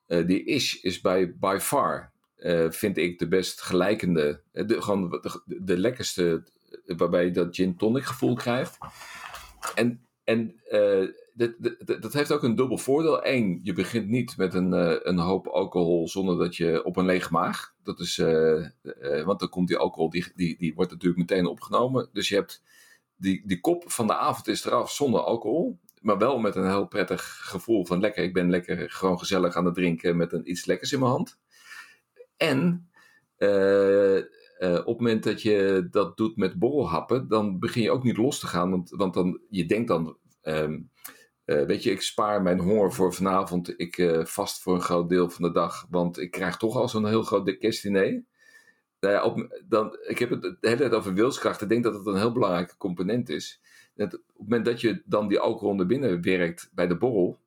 Uh, 0.08 0.26
die 0.26 0.44
Ish 0.44 0.74
is 0.82 1.00
bij 1.00 1.36
by 1.36 1.56
far, 1.60 2.12
uh, 2.36 2.70
vind 2.70 2.96
ik, 2.96 3.18
de 3.18 3.28
best 3.28 3.60
gelijkende. 3.60 4.42
De, 4.52 4.82
gewoon 4.82 5.10
de, 5.10 5.60
de 5.62 5.78
lekkerste, 5.78 6.42
waarbij 6.86 7.24
je 7.24 7.30
dat 7.30 7.54
gin 7.54 7.76
tonic 7.76 8.04
gevoel 8.04 8.34
krijgt. 8.34 8.78
En 9.74 10.05
en 10.26 10.60
uh, 10.70 11.08
dat, 11.34 11.54
dat, 11.58 12.02
dat, 12.02 12.12
heeft 12.12 12.32
ook 12.32 12.42
een 12.42 12.54
dubbel 12.54 12.78
voordeel. 12.78 13.26
Eén, 13.26 13.60
je 13.62 13.72
begint 13.72 14.08
niet 14.08 14.36
met 14.36 14.54
een, 14.54 14.72
uh, 14.72 14.94
een 15.02 15.18
hoop 15.18 15.46
alcohol 15.46 16.08
zonder 16.08 16.38
dat 16.38 16.56
je 16.56 16.84
op 16.84 16.96
een 16.96 17.04
lege 17.04 17.32
maag. 17.32 17.74
Dat 17.82 18.00
is, 18.00 18.18
uh, 18.18 18.66
want 19.24 19.40
dan 19.40 19.48
komt 19.48 19.68
die 19.68 19.76
alcohol, 19.76 20.10
die, 20.10 20.32
die, 20.34 20.58
die 20.58 20.74
wordt 20.74 20.90
natuurlijk 20.90 21.20
meteen 21.20 21.46
opgenomen. 21.46 22.08
Dus 22.12 22.28
je 22.28 22.34
hebt 22.34 22.62
die, 23.16 23.42
die 23.44 23.60
kop 23.60 23.90
van 23.90 24.06
de 24.06 24.16
avond 24.16 24.48
is 24.48 24.64
eraf 24.64 24.90
zonder 24.90 25.20
alcohol. 25.20 25.78
Maar 26.00 26.18
wel 26.18 26.38
met 26.38 26.56
een 26.56 26.68
heel 26.68 26.86
prettig 26.86 27.22
gevoel 27.42 27.86
van 27.86 28.00
lekker. 28.00 28.24
Ik 28.24 28.32
ben 28.32 28.50
lekker 28.50 28.90
gewoon 28.90 29.18
gezellig 29.18 29.56
aan 29.56 29.64
het 29.64 29.74
drinken 29.74 30.16
met 30.16 30.32
een, 30.32 30.50
iets 30.50 30.64
lekkers 30.64 30.92
in 30.92 30.98
mijn 30.98 31.10
hand. 31.10 31.38
En 32.36 32.88
uh, 33.38 34.78
op 34.78 34.86
het 34.86 34.98
moment 34.98 35.24
dat 35.24 35.42
je 35.42 35.88
dat 35.90 36.16
doet 36.16 36.36
met 36.36 36.58
borrelhappen, 36.58 37.28
dan 37.28 37.58
begin 37.58 37.82
je 37.82 37.90
ook 37.90 38.04
niet 38.04 38.16
los 38.16 38.38
te 38.38 38.46
gaan. 38.46 38.70
Want, 38.70 38.90
want 38.90 39.14
dan, 39.14 39.40
je 39.50 39.66
denkt 39.66 39.88
dan, 39.88 40.16
um, 40.48 40.90
uh, 41.44 41.62
weet 41.62 41.82
je, 41.82 41.90
ik 41.90 42.02
spaar 42.02 42.42
mijn 42.42 42.60
honger 42.60 42.92
voor 42.92 43.14
vanavond. 43.14 43.80
Ik 43.80 43.96
uh, 43.98 44.24
vast 44.24 44.62
voor 44.62 44.74
een 44.74 44.80
groot 44.80 45.08
deel 45.08 45.30
van 45.30 45.44
de 45.44 45.52
dag, 45.52 45.86
want 45.90 46.18
ik 46.18 46.30
krijg 46.30 46.56
toch 46.56 46.76
al 46.76 46.88
zo'n 46.88 47.06
heel 47.06 47.22
groot 47.22 47.58
kerstdiner. 47.58 48.24
Nou 49.00 49.14
ja, 49.14 49.24
op, 49.24 49.60
dan, 49.68 49.98
ik 50.06 50.18
heb 50.18 50.30
het 50.30 50.42
de 50.42 50.56
hele 50.60 50.90
over 50.90 51.14
wilskracht. 51.14 51.62
Ik 51.62 51.68
denk 51.68 51.84
dat 51.84 51.94
het 51.94 52.06
een 52.06 52.16
heel 52.16 52.32
belangrijke 52.32 52.76
component 52.76 53.28
is. 53.28 53.60
Dat 53.94 54.14
op 54.14 54.20
het 54.26 54.38
moment 54.38 54.64
dat 54.64 54.80
je 54.80 55.02
dan 55.04 55.28
die 55.28 55.38
alcohol 55.38 55.74
naar 55.74 55.86
binnen 55.86 56.22
werkt 56.22 56.70
bij 56.74 56.86
de 56.86 56.96
borrel, 56.96 57.38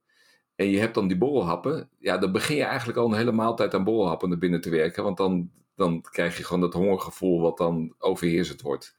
en 0.60 0.70
je 0.70 0.80
hebt 0.80 0.94
dan 0.94 1.08
die 1.08 1.18
borrelhappen, 1.18 1.90
ja, 2.00 2.18
dan 2.18 2.32
begin 2.32 2.56
je 2.56 2.64
eigenlijk 2.64 2.98
al 2.98 3.06
een 3.06 3.18
hele 3.18 3.32
maaltijd 3.32 3.74
aan 3.74 3.84
borrelhappen 3.84 4.30
naar 4.30 4.38
binnen 4.38 4.62
te 4.62 4.70
werken. 4.70 5.04
Want 5.04 5.18
dan, 5.18 5.52
dan 5.76 6.02
krijg 6.02 6.38
je 6.38 6.44
gewoon 6.44 6.62
dat 6.62 6.74
hongergevoel 6.74 7.42
wat 7.42 7.58
dan 7.58 7.96
overheersend 7.98 8.62
wordt. 8.62 8.96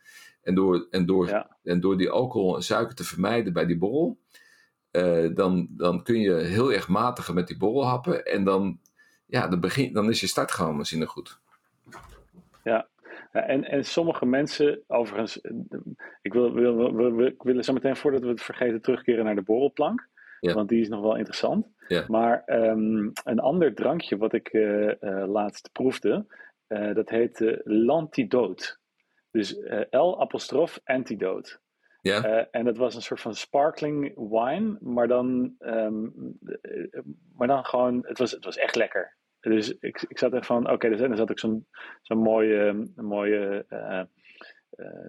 En 0.50 0.56
door, 0.56 0.86
en 0.90 1.06
door, 1.06 1.46
en 1.62 1.80
door 1.80 1.96
die 1.96 2.10
alcohol 2.10 2.56
en 2.56 2.62
suiker 2.62 2.94
te 2.94 3.04
vermijden 3.04 3.52
bij 3.52 3.66
die 3.66 3.78
borrel, 3.78 4.18
uh, 4.92 5.34
dan, 5.34 5.66
dan 5.70 6.02
kun 6.02 6.20
je 6.20 6.34
heel 6.34 6.72
erg 6.72 6.88
matigen 6.88 7.34
met 7.34 7.46
die 7.46 7.56
borrelhappen. 7.56 8.24
En 8.24 8.44
dan, 8.44 8.78
ja, 9.26 9.48
dan, 9.48 9.60
begin, 9.60 9.92
dan 9.92 10.08
is 10.08 10.20
je 10.20 10.26
start 10.26 10.50
gewoon 10.50 10.76
misschien 10.76 11.06
goed. 11.06 11.38
Ja, 12.64 12.88
en, 13.32 13.64
en 13.64 13.84
sommige 13.84 14.26
mensen, 14.26 14.80
overigens, 14.86 15.40
ik 16.22 16.32
wil, 16.32 16.52
wil, 16.52 16.76
wil, 16.76 17.12
wil, 17.12 17.26
ik 17.26 17.42
wil 17.42 17.62
zo 17.62 17.72
meteen 17.72 17.96
voordat 17.96 18.22
we 18.22 18.28
het 18.28 18.42
vergeten 18.42 18.80
terugkeren 18.80 19.24
naar 19.24 19.34
de 19.34 19.42
borrelplank. 19.42 20.08
Ja. 20.40 20.54
Want 20.54 20.68
die 20.68 20.80
is 20.80 20.88
nog 20.88 21.00
wel 21.00 21.16
interessant. 21.16 21.66
Ja. 21.88 22.04
Maar 22.08 22.42
um, 22.46 23.12
een 23.24 23.40
ander 23.40 23.74
drankje 23.74 24.16
wat 24.16 24.32
ik 24.32 24.52
uh, 24.52 24.86
uh, 24.86 25.24
laatst 25.26 25.72
proefde, 25.72 26.26
uh, 26.68 26.94
dat 26.94 27.08
heet 27.08 27.60
l'antidote. 27.64 28.78
Dus 29.30 29.58
uh, 29.58 29.80
L 29.90 30.20
apostrof 30.20 30.80
antidote. 30.84 31.58
Ja. 32.02 32.48
en 32.50 32.64
dat 32.64 32.76
was 32.76 32.94
een 32.94 33.02
soort 33.02 33.20
van 33.20 33.34
sparkling 33.34 34.14
wine, 34.16 34.76
maar 34.80 35.08
dan, 35.08 35.54
um, 35.58 36.38
maar 37.36 37.46
dan 37.46 37.64
gewoon, 37.64 38.06
het 38.06 38.18
was, 38.18 38.30
het 38.30 38.44
was 38.44 38.56
echt 38.56 38.74
lekker. 38.74 39.16
Dus 39.40 39.78
ik, 39.78 40.04
ik 40.08 40.18
zat 40.18 40.32
er 40.32 40.44
van, 40.44 40.62
oké, 40.62 40.72
okay, 40.72 40.90
er 40.90 41.16
zat 41.16 41.30
ook 41.30 41.38
zo'n 41.38 41.66
zo'n 42.02 42.18
mooie, 42.18 42.90
mooie 42.94 43.66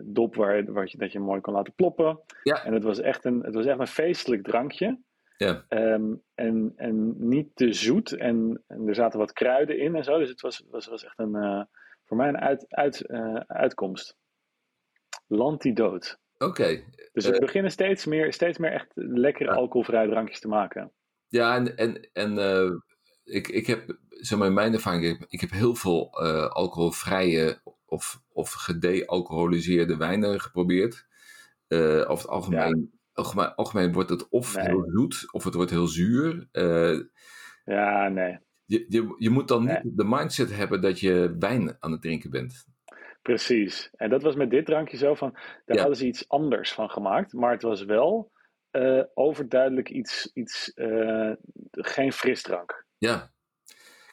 dop 0.04 0.36
waar, 0.36 0.72
waar 0.72 0.88
je, 0.90 0.98
dat 0.98 1.12
je 1.12 1.20
mooi 1.20 1.42
kon 1.42 1.54
laten 1.54 1.74
ploppen. 1.74 2.20
Ja. 2.44 2.64
En 2.64 2.74
het 2.74 2.84
was 2.84 3.00
echt 3.00 3.26
een, 3.26 3.44
het 3.44 3.54
was 3.54 3.66
echt 3.66 3.80
een 3.80 3.88
feestelijk 3.88 4.44
drankje. 4.44 5.00
Ja. 5.38 5.66
Ehm, 5.68 6.14
en, 6.36 6.74
en 6.76 7.28
niet 7.28 7.56
te 7.56 7.74
zoet. 7.74 8.12
En, 8.12 8.64
en, 8.68 8.88
er 8.88 8.96
zaten 8.96 9.20
wat 9.20 9.34
kruiden 9.34 9.80
in 9.80 9.96
en 9.96 10.04
zo. 10.04 10.18
Dus 10.18 10.30
het 10.30 10.42
was, 10.42 10.64
was, 10.70 10.88
was 10.88 11.06
echt 11.06 11.20
een, 11.20 11.68
voor 12.12 12.20
mij 12.20 12.30
een 12.30 12.40
uit, 12.40 12.66
uit, 12.70 13.04
uh, 13.08 13.36
uitkomst. 13.48 14.18
Lantidood. 15.28 16.20
Oké. 16.38 16.84
Dus 17.12 17.28
we 17.28 17.40
beginnen 17.40 17.72
steeds 17.72 18.06
meer, 18.06 18.34
steeds 18.34 18.58
meer 18.58 18.72
echt 18.72 18.92
lekkere 18.94 19.52
alcoholvrije 19.52 20.10
drankjes 20.10 20.40
te 20.40 20.48
maken. 20.48 20.92
Ja, 21.28 21.56
en, 21.56 21.78
en, 21.78 22.10
en 22.14 22.84
ik, 23.24 23.48
ik 23.48 23.68
heb, 23.68 23.98
zeg 24.10 24.38
maar, 24.38 24.48
in 24.48 24.54
mijn 24.54 24.74
ervaring, 24.74 25.26
ik 25.30 25.42
heb 25.42 25.52
heel 25.52 25.76
veel 25.76 26.20
alcoholvrije 26.50 27.62
of, 27.86 28.22
of 28.32 28.52
gede-alcoholiseerde 28.52 29.98
wijnen 29.98 30.42
geprobeerd. 30.42 31.06
Over 31.68 32.08
het 32.08 32.28
algemeen, 32.28 33.00
algemeen, 33.14 33.56
algemeen, 33.56 33.94
wordt 33.94 34.10
het 34.10 34.30
of 34.30 34.56
heel 34.56 34.90
zoet 34.90 35.34
of 35.34 35.44
het 35.44 35.54
wordt 35.54 35.72
heel 35.72 35.88
zuur. 35.88 36.48
Ja, 37.66 38.08
nee. 38.08 38.40
Je, 38.72 38.86
je, 38.88 39.16
je 39.18 39.30
moet 39.30 39.48
dan 39.48 39.66
niet 39.66 39.82
de 39.84 40.06
mindset 40.06 40.56
hebben 40.56 40.82
dat 40.82 41.00
je 41.00 41.36
wijn 41.40 41.76
aan 41.80 41.92
het 41.92 42.02
drinken 42.02 42.30
bent. 42.30 42.66
Precies. 43.22 43.90
En 43.94 44.10
dat 44.10 44.22
was 44.22 44.36
met 44.36 44.50
dit 44.50 44.66
drankje 44.66 44.98
zo 44.98 45.16
van, 45.16 45.38
daar 45.66 45.78
hadden 45.78 45.98
ze 45.98 46.06
iets 46.06 46.30
anders 46.30 46.72
van 46.72 46.90
gemaakt. 46.90 47.34
Maar 47.34 47.52
het 47.52 47.62
was 47.62 47.84
wel 47.84 48.32
uh, 48.72 49.04
overduidelijk 49.14 49.90
iets, 49.90 50.32
iets 50.34 50.72
geen 51.72 52.12
frisdrank. 52.12 52.86
Ja, 52.98 53.32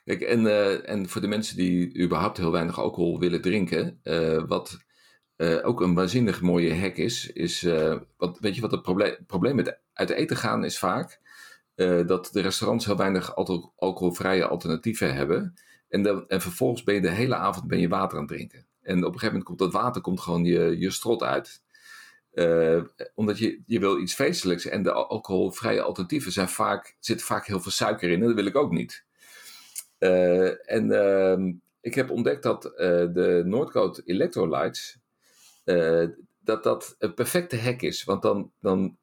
Kijk, 0.09 0.21
en, 0.21 0.41
uh, 0.45 0.89
en 0.89 1.09
voor 1.09 1.21
de 1.21 1.27
mensen 1.27 1.57
die 1.57 1.99
überhaupt 1.99 2.37
heel 2.37 2.53
weinig 2.53 2.79
alcohol 2.81 3.19
willen 3.19 3.41
drinken, 3.41 4.01
uh, 4.03 4.43
wat 4.47 4.79
uh, 5.37 5.67
ook 5.67 5.81
een 5.81 5.95
waanzinnig 5.95 6.41
mooie 6.41 6.75
hack 6.75 6.97
is, 6.97 7.33
is, 7.33 7.63
wat, 8.17 8.39
weet 8.39 8.55
je 8.55 8.61
wat 8.61 8.71
het 8.71 8.83
probleem, 8.83 9.17
probleem 9.27 9.57
met 9.57 9.81
uit 9.93 10.11
eten 10.11 10.37
gaan 10.37 10.65
is 10.65 10.79
vaak, 10.79 11.21
dat 12.07 12.29
de 12.33 12.41
restaurants 12.41 12.85
heel 12.85 12.97
weinig 12.97 13.37
alcohol, 13.37 13.73
alcoholvrije 13.77 14.47
alternatieven 14.47 15.15
hebben. 15.15 15.55
En, 15.89 16.03
dan, 16.03 16.29
en 16.29 16.41
vervolgens 16.41 16.83
ben 16.83 16.95
je 16.95 17.01
de 17.01 17.11
hele 17.11 17.35
avond 17.35 17.67
ben 17.67 17.81
je 17.81 17.89
water 17.89 18.19
aan 18.19 18.25
het 18.25 18.33
drinken. 18.33 18.67
En 18.83 18.97
op 18.99 19.05
een 19.05 19.19
gegeven 19.19 19.27
moment 19.27 19.45
komt 19.45 19.59
dat 19.59 19.73
water 19.73 20.01
komt 20.01 20.21
gewoon 20.21 20.45
je, 20.45 20.79
je 20.79 20.91
strot 20.91 21.23
uit. 21.23 21.63
omdat 23.15 23.39
je, 23.39 23.61
je 23.67 23.79
wil 23.79 24.01
iets 24.01 24.15
feestelijks 24.15 24.65
en 24.65 24.83
de 24.83 24.93
alcoholvrije 24.93 25.83
alternatieven 25.83 26.33
zijn 26.33 26.49
vaak, 26.49 26.97
zit 27.01 27.23
vaak 27.23 27.47
heel 27.47 27.61
veel 27.61 27.73
suiker 27.73 28.11
in 28.11 28.21
en 28.21 28.27
dat 28.27 28.35
wil 28.35 28.47
ik 28.47 28.57
ook 28.57 28.73
niet. 28.73 29.05
Uh, 29.99 30.73
en 30.73 30.85
uh, 30.91 31.55
ik 31.81 31.95
heb 31.95 32.11
ontdekt 32.11 32.43
dat 32.43 32.63
de 32.63 33.43
Noordcoat 33.45 34.03
Electrolytes, 34.05 34.99
dat 36.41 36.63
dat 36.63 36.97
een 36.99 37.15
perfecte 37.15 37.59
hack 37.61 37.83
is. 37.83 38.05
Want 38.05 38.23
dan, 38.23 38.53
dan 38.61 38.97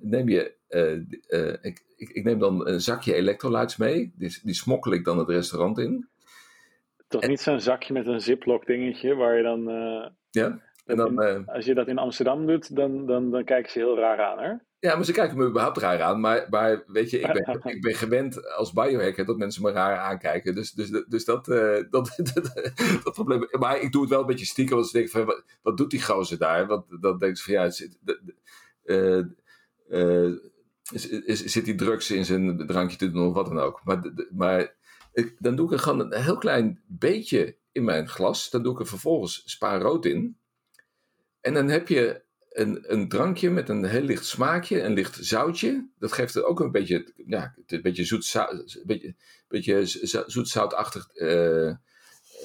neem 0.00 0.28
je, 0.28 0.54
ik, 1.62 1.84
ik, 1.96 2.08
ik, 2.08 2.24
neem 2.24 2.38
dan 2.38 2.68
een 2.68 2.80
zakje 2.80 3.14
electrolytes 3.14 3.76
mee, 3.76 4.12
die, 4.16 4.40
die 4.42 4.54
smokkel 4.54 4.92
ik 4.92 5.04
dan 5.04 5.18
het 5.18 5.28
restaurant 5.28 5.78
in. 5.78 6.08
Toch 7.08 7.26
niet 7.26 7.40
zo'n 7.40 7.60
zakje 7.60 7.92
met 7.92 8.06
een 8.06 8.20
ziplock 8.20 8.66
dingetje 8.66 9.14
waar 9.14 9.36
je 9.36 9.42
dan... 9.42 9.62
ja, 10.30 10.60
en 10.86 10.96
dan... 10.96 11.46
als 11.46 11.64
je 11.64 11.74
dat 11.74 11.88
in 11.88 11.98
Amsterdam 11.98 12.46
doet, 12.46 12.76
dan, 12.76 13.06
dan, 13.06 13.30
dan 13.30 13.44
kijken 13.44 13.70
ze 13.70 13.78
heel 13.78 13.98
raar 13.98 14.20
aan, 14.20 14.38
hè? 14.38 14.52
Ja, 14.80 14.94
maar 14.94 15.04
ze 15.04 15.12
kijken 15.12 15.36
me 15.36 15.46
überhaupt 15.46 15.78
raar 15.78 16.02
aan. 16.02 16.20
Maar, 16.20 16.46
maar 16.50 16.82
weet 16.86 17.10
je, 17.10 17.18
ik 17.18 17.32
ben, 17.32 17.60
ik 17.74 17.80
ben 17.80 17.94
gewend 17.94 18.54
als 18.54 18.72
biohacker 18.72 19.24
dat 19.24 19.36
mensen 19.36 19.62
me 19.62 19.70
raar 19.70 19.98
aankijken. 19.98 20.54
Dus, 20.54 20.72
dus, 20.72 21.04
dus 21.08 21.24
dat, 21.24 21.48
uh, 21.48 21.76
dat, 21.90 22.16
dat, 23.04 23.12
probleem. 23.12 23.48
Maar 23.58 23.80
ik 23.80 23.92
doe 23.92 24.00
het 24.00 24.10
wel 24.10 24.20
een 24.20 24.26
beetje 24.26 24.46
stiekem. 24.46 24.76
Want 24.76 24.86
ik 24.86 24.92
denk 24.92 25.08
van, 25.08 25.24
wat, 25.24 25.44
wat 25.62 25.76
doet 25.76 25.90
die 25.90 26.02
gozer 26.02 26.38
daar? 26.38 26.66
Want 26.66 26.84
dan 27.00 27.18
denk 27.18 27.36
ze 27.36 27.44
van, 27.44 27.52
ja, 27.52 27.70
zit, 27.70 27.98
uh, 28.84 29.24
uh, 29.90 30.36
zit 31.32 31.64
die 31.64 31.74
drugs 31.74 32.10
in 32.10 32.24
zijn 32.24 32.66
drankje 32.66 32.96
te 32.96 33.10
doen 33.10 33.26
of 33.26 33.34
wat 33.34 33.46
dan 33.46 33.58
ook. 33.58 33.80
Maar, 33.84 34.12
maar 34.30 34.74
ik, 35.12 35.36
dan 35.38 35.56
doe 35.56 35.66
ik 35.66 35.72
er 35.72 35.78
gewoon 35.78 36.00
een 36.00 36.22
heel 36.22 36.38
klein 36.38 36.80
beetje 36.86 37.56
in 37.72 37.84
mijn 37.84 38.08
glas. 38.08 38.50
Dan 38.50 38.62
doe 38.62 38.72
ik 38.72 38.80
er 38.80 38.86
vervolgens 38.86 39.42
spa 39.44 39.78
rood 39.78 40.06
in. 40.06 40.38
En 41.40 41.54
dan 41.54 41.68
heb 41.68 41.88
je 41.88 42.22
een, 42.50 42.92
een 42.92 43.08
drankje 43.08 43.50
met 43.50 43.68
een 43.68 43.84
heel 43.84 44.02
licht 44.02 44.26
smaakje, 44.26 44.82
een 44.82 44.92
licht 44.92 45.18
zoutje. 45.20 45.88
Dat 45.98 46.12
geeft 46.12 46.34
er 46.34 46.44
ook 46.44 46.60
een 46.60 46.70
beetje, 46.70 47.12
ja, 47.26 47.54
een 47.66 47.82
beetje 47.82 48.04
zoet, 48.04 48.34
een 48.34 48.82
beetje, 48.86 49.14
beetje 49.48 49.86
zoet-zoutachtig 50.26 51.08
uh, 51.14 51.74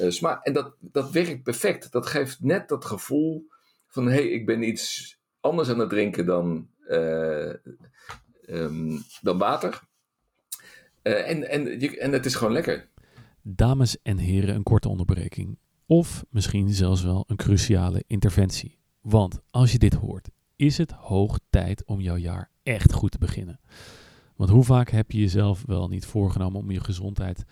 smaak. 0.07 0.45
En 0.45 0.53
dat, 0.53 0.75
dat 0.79 1.11
werkt 1.11 1.43
perfect. 1.43 1.91
Dat 1.91 2.05
geeft 2.05 2.41
net 2.41 2.69
dat 2.69 2.85
gevoel 2.85 3.47
van, 3.87 4.05
hé, 4.05 4.13
hey, 4.13 4.27
ik 4.27 4.45
ben 4.45 4.63
iets 4.63 5.17
anders 5.39 5.69
aan 5.69 5.79
het 5.79 5.89
drinken 5.89 6.25
dan, 6.25 6.69
um, 8.47 9.03
dan 9.21 9.37
water. 9.37 9.81
en, 11.01 11.49
en, 11.49 11.79
je, 11.79 11.99
en 11.99 12.11
het 12.11 12.25
is 12.25 12.35
gewoon 12.35 12.53
lekker. 12.53 12.87
Dames 13.41 14.01
en 14.01 14.17
heren, 14.17 14.55
een 14.55 14.63
korte 14.63 14.89
onderbreking. 14.89 15.57
Of 15.85 16.25
misschien 16.29 16.69
zelfs 16.69 17.03
wel 17.03 17.23
een 17.27 17.35
cruciale 17.35 18.03
interventie. 18.07 18.79
Want 19.01 19.39
als 19.49 19.71
je 19.71 19.77
dit 19.77 19.93
hoort, 19.93 20.29
is 20.55 20.77
het 20.77 20.91
hoog 20.91 21.39
tijd 21.49 21.85
om 21.85 22.01
jouw 22.01 22.17
jaar 22.17 22.49
echt 22.63 22.93
goed 22.93 23.11
te 23.11 23.17
beginnen. 23.17 23.59
Want 24.35 24.49
hoe 24.49 24.63
vaak 24.63 24.89
heb 24.89 25.11
je 25.11 25.19
jezelf 25.19 25.63
wel 25.65 25.87
niet 25.87 26.05
voorgenomen 26.05 26.59
om 26.59 26.71
je 26.71 26.79
gezondheid 26.79 27.43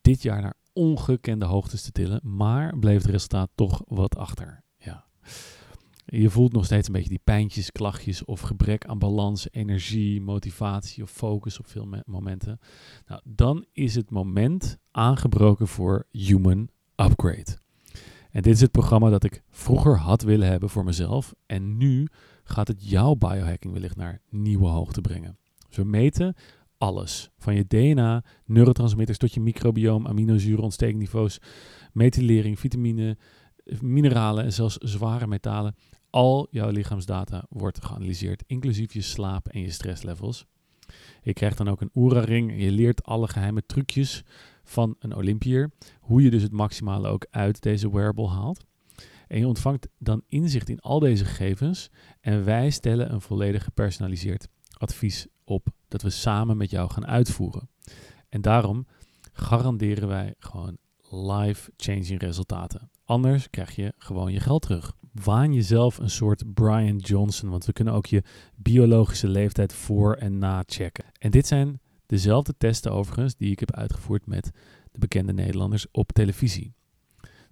dit 0.00 0.22
jaar 0.22 0.42
naar 0.42 0.56
ongekende 0.72 1.44
hoogtes 1.44 1.82
te 1.82 1.92
tillen, 1.92 2.20
maar 2.22 2.78
bleef 2.78 3.02
het 3.02 3.10
resultaat 3.10 3.50
toch 3.54 3.82
wat 3.86 4.16
achter? 4.16 4.64
Ja. 4.78 5.04
Je 6.04 6.30
voelt 6.30 6.52
nog 6.52 6.64
steeds 6.64 6.86
een 6.86 6.92
beetje 6.92 7.08
die 7.08 7.20
pijntjes, 7.24 7.72
klachtjes 7.72 8.24
of 8.24 8.40
gebrek 8.40 8.86
aan 8.86 8.98
balans, 8.98 9.48
energie, 9.50 10.20
motivatie 10.20 11.02
of 11.02 11.10
focus 11.10 11.58
op 11.58 11.66
veel 11.66 11.88
momenten. 12.06 12.58
Nou, 13.06 13.20
dan 13.24 13.64
is 13.72 13.94
het 13.94 14.10
moment 14.10 14.78
aangebroken 14.90 15.68
voor 15.68 16.06
Human 16.10 16.68
Upgrade. 16.96 17.60
En 18.30 18.42
dit 18.42 18.54
is 18.54 18.60
het 18.60 18.70
programma 18.70 19.10
dat 19.10 19.24
ik 19.24 19.42
vroeger 19.50 19.98
had 19.98 20.22
willen 20.22 20.48
hebben 20.48 20.70
voor 20.70 20.84
mezelf. 20.84 21.34
En 21.46 21.76
nu 21.76 22.08
gaat 22.44 22.68
het 22.68 22.88
jouw 22.90 23.14
biohacking 23.14 23.72
wellicht 23.72 23.96
naar 23.96 24.20
nieuwe 24.28 24.68
hoogte 24.68 25.00
brengen. 25.00 25.38
We 25.70 25.84
meten 25.84 26.34
alles. 26.78 27.30
Van 27.38 27.54
je 27.54 27.66
DNA, 27.66 28.24
neurotransmitters 28.44 29.18
tot 29.18 29.34
je 29.34 29.40
microbiome, 29.40 30.08
aminozuren, 30.08 30.62
ontstekniveaus, 30.62 31.38
methylering, 31.92 32.58
vitamine, 32.58 33.16
mineralen 33.80 34.44
en 34.44 34.52
zelfs 34.52 34.76
zware 34.76 35.26
metalen. 35.26 35.74
Al 36.10 36.46
jouw 36.50 36.70
lichaamsdata 36.70 37.46
wordt 37.48 37.84
geanalyseerd, 37.84 38.44
inclusief 38.46 38.92
je 38.92 39.02
slaap 39.02 39.48
en 39.48 39.60
je 39.60 39.70
stresslevels. 39.70 40.46
Je 41.22 41.32
krijgt 41.32 41.56
dan 41.56 41.68
ook 41.68 41.80
een 41.80 41.90
Oura-ring. 41.94 42.62
Je 42.62 42.70
leert 42.70 43.04
alle 43.04 43.28
geheime 43.28 43.66
trucjes 43.66 44.22
van 44.64 44.96
een 44.98 45.14
Olympier. 45.16 45.70
Hoe 46.00 46.22
je 46.22 46.30
dus 46.30 46.42
het 46.42 46.52
maximale 46.52 47.08
ook 47.08 47.26
uit 47.30 47.62
deze 47.62 47.90
wearable 47.90 48.28
haalt. 48.28 48.64
En 49.28 49.38
je 49.38 49.46
ontvangt 49.46 49.88
dan 49.98 50.22
inzicht 50.28 50.68
in 50.68 50.80
al 50.80 50.98
deze 50.98 51.24
gegevens. 51.24 51.90
En 52.20 52.44
wij 52.44 52.70
stellen 52.70 53.12
een 53.12 53.20
volledig 53.20 53.64
gepersonaliseerd 53.64 54.48
advies 54.72 55.26
op 55.44 55.68
dat 55.88 56.02
we 56.02 56.10
samen 56.10 56.56
met 56.56 56.70
jou 56.70 56.90
gaan 56.90 57.06
uitvoeren. 57.06 57.68
En 58.28 58.40
daarom 58.40 58.86
garanderen 59.32 60.08
wij 60.08 60.34
gewoon 60.38 60.76
life-changing 61.10 62.20
resultaten. 62.20 62.91
Anders 63.12 63.50
krijg 63.50 63.76
je 63.76 63.92
gewoon 63.98 64.32
je 64.32 64.40
geld 64.40 64.62
terug. 64.62 64.92
Waan 65.12 65.52
jezelf 65.52 65.98
een 65.98 66.10
soort 66.10 66.54
Brian 66.54 66.96
Johnson, 66.96 67.50
want 67.50 67.64
we 67.64 67.72
kunnen 67.72 67.94
ook 67.94 68.06
je 68.06 68.22
biologische 68.56 69.28
leeftijd 69.28 69.72
voor 69.72 70.14
en 70.14 70.38
na 70.38 70.62
checken. 70.66 71.04
En 71.18 71.30
dit 71.30 71.46
zijn 71.46 71.80
Dezelfde 72.06 72.54
testen 72.58 72.92
overigens 72.92 73.36
die 73.36 73.50
ik 73.50 73.60
heb 73.60 73.72
uitgevoerd 73.72 74.26
met 74.26 74.50
de 74.92 74.98
bekende 74.98 75.32
Nederlanders 75.32 75.86
op 75.90 76.12
televisie. 76.12 76.74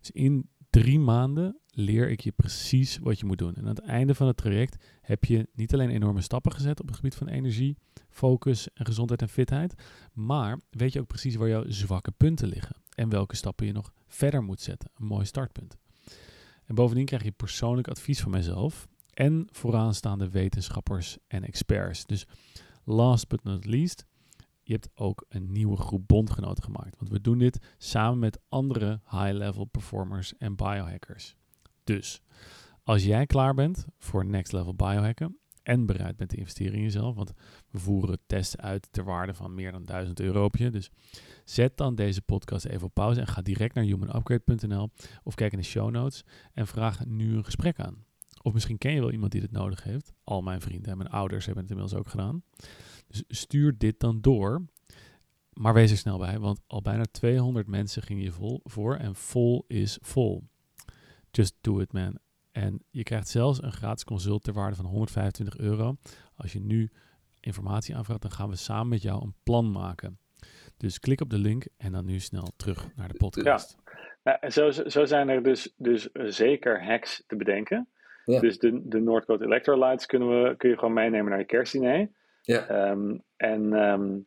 Dus 0.00 0.10
in 0.10 0.48
drie 0.70 0.98
maanden 0.98 1.58
leer 1.70 2.10
ik 2.10 2.20
je 2.20 2.32
precies 2.32 2.98
wat 2.98 3.18
je 3.18 3.26
moet 3.26 3.38
doen. 3.38 3.54
En 3.54 3.62
aan 3.62 3.68
het 3.68 3.80
einde 3.80 4.14
van 4.14 4.26
het 4.26 4.36
traject 4.36 4.84
heb 5.00 5.24
je 5.24 5.48
niet 5.54 5.74
alleen 5.74 5.90
enorme 5.90 6.20
stappen 6.20 6.52
gezet 6.52 6.80
op 6.80 6.86
het 6.86 6.96
gebied 6.96 7.14
van 7.14 7.28
energie, 7.28 7.76
focus 8.08 8.72
en 8.72 8.86
gezondheid 8.86 9.22
en 9.22 9.28
fitheid, 9.28 9.74
maar 10.12 10.58
weet 10.70 10.92
je 10.92 11.00
ook 11.00 11.06
precies 11.06 11.34
waar 11.34 11.48
jouw 11.48 11.64
zwakke 11.66 12.10
punten 12.10 12.48
liggen 12.48 12.76
en 12.94 13.08
welke 13.08 13.36
stappen 13.36 13.66
je 13.66 13.72
nog 13.72 13.92
verder 14.10 14.42
moet 14.42 14.60
zetten. 14.60 14.90
Een 14.94 15.06
mooi 15.06 15.24
startpunt. 15.24 15.76
En 16.64 16.74
bovendien 16.74 17.04
krijg 17.04 17.22
je 17.22 17.30
persoonlijk 17.30 17.88
advies 17.88 18.20
van 18.20 18.30
mijzelf 18.30 18.88
en 19.14 19.48
vooraanstaande 19.50 20.30
wetenschappers 20.30 21.18
en 21.26 21.44
experts. 21.44 22.06
Dus 22.06 22.26
last 22.84 23.28
but 23.28 23.42
not 23.42 23.64
least, 23.64 24.06
je 24.62 24.72
hebt 24.72 24.88
ook 24.94 25.24
een 25.28 25.52
nieuwe 25.52 25.76
groep 25.76 26.06
bondgenoten 26.06 26.64
gemaakt. 26.64 26.96
Want 26.98 27.10
we 27.10 27.20
doen 27.20 27.38
dit 27.38 27.58
samen 27.78 28.18
met 28.18 28.40
andere 28.48 29.00
high-level 29.04 29.64
performers 29.64 30.36
en 30.36 30.56
biohackers. 30.56 31.36
Dus 31.84 32.22
als 32.82 33.04
jij 33.04 33.26
klaar 33.26 33.54
bent 33.54 33.86
voor 33.98 34.26
next 34.26 34.52
level 34.52 34.74
biohacken 34.74 35.38
en 35.62 35.86
bereid 35.86 36.16
bent 36.16 36.30
te 36.30 36.36
investeren 36.36 36.74
in 36.74 36.82
jezelf, 36.82 37.14
want 37.14 37.32
we 37.70 37.78
voeren 37.78 38.18
tests 38.26 38.56
uit 38.56 38.88
ter 38.90 39.04
waarde 39.04 39.34
van 39.34 39.54
meer 39.54 39.72
dan 39.72 39.84
1000 39.84 40.20
euro. 40.20 40.48
Dus 40.48 40.90
zet 41.44 41.76
dan 41.76 41.94
deze 41.94 42.22
podcast 42.22 42.64
even 42.64 42.86
op 42.86 42.94
pauze 42.94 43.20
en 43.20 43.26
ga 43.26 43.42
direct 43.42 43.74
naar 43.74 43.84
humanupgrade.nl 43.84 44.90
of 45.22 45.34
kijk 45.34 45.52
in 45.52 45.58
de 45.58 45.64
show 45.64 45.90
notes 45.90 46.24
en 46.52 46.66
vraag 46.66 47.06
nu 47.06 47.36
een 47.36 47.44
gesprek 47.44 47.78
aan. 47.78 48.04
Of 48.42 48.52
misschien 48.52 48.78
ken 48.78 48.92
je 48.92 49.00
wel 49.00 49.12
iemand 49.12 49.32
die 49.32 49.40
dit 49.40 49.52
nodig 49.52 49.82
heeft. 49.82 50.12
Al 50.24 50.42
mijn 50.42 50.60
vrienden 50.60 50.90
en 50.90 50.96
mijn 50.96 51.10
ouders 51.10 51.46
hebben 51.46 51.62
het 51.62 51.72
inmiddels 51.72 52.00
ook 52.00 52.08
gedaan. 52.08 52.42
Dus 53.06 53.24
stuur 53.28 53.78
dit 53.78 54.00
dan 54.00 54.20
door. 54.20 54.64
Maar 55.52 55.74
wees 55.74 55.90
er 55.90 55.96
snel 55.96 56.18
bij, 56.18 56.38
want 56.38 56.60
al 56.66 56.82
bijna 56.82 57.04
200 57.04 57.66
mensen 57.66 58.02
gingen 58.02 58.22
je 58.22 58.32
vol 58.32 58.60
voor 58.64 58.96
en 58.96 59.14
vol 59.14 59.64
is 59.68 59.98
vol. 60.00 60.48
Just 61.30 61.56
do 61.60 61.80
it, 61.80 61.92
man. 61.92 62.18
En 62.52 62.84
je 62.90 63.02
krijgt 63.02 63.28
zelfs 63.28 63.62
een 63.62 63.72
gratis 63.72 64.04
consult 64.04 64.44
ter 64.44 64.52
waarde 64.52 64.76
van 64.76 64.84
125 64.84 65.58
euro. 65.58 65.96
Als 66.36 66.52
je 66.52 66.60
nu 66.60 66.90
informatie 67.40 67.96
aanvraagt, 67.96 68.22
dan 68.22 68.30
gaan 68.30 68.48
we 68.48 68.56
samen 68.56 68.88
met 68.88 69.02
jou 69.02 69.22
een 69.22 69.34
plan 69.42 69.72
maken. 69.72 70.18
Dus 70.76 70.98
klik 70.98 71.20
op 71.20 71.30
de 71.30 71.38
link 71.38 71.66
en 71.76 71.92
dan 71.92 72.04
nu 72.04 72.18
snel 72.18 72.52
terug 72.56 72.94
naar 72.96 73.08
de 73.08 73.18
podcast. 73.18 73.76
Ja, 74.22 74.38
nou, 74.40 74.50
zo, 74.50 74.70
zo 74.70 75.04
zijn 75.04 75.28
er 75.28 75.42
dus, 75.42 75.74
dus 75.76 76.08
zeker 76.12 76.84
hacks 76.84 77.24
te 77.26 77.36
bedenken. 77.36 77.88
Ja. 78.24 78.40
Dus 78.40 78.58
de, 78.58 78.88
de 78.88 79.00
Noordcoat 79.00 79.40
Electrolytes 79.40 80.06
kunnen 80.06 80.42
we, 80.42 80.56
kun 80.56 80.70
je 80.70 80.78
gewoon 80.78 80.94
meenemen 80.94 81.30
naar 81.30 81.38
je 81.38 81.44
kerstdiner. 81.44 82.10
Ja. 82.42 82.90
Um, 82.90 83.22
en 83.36 83.72
um, 83.72 84.26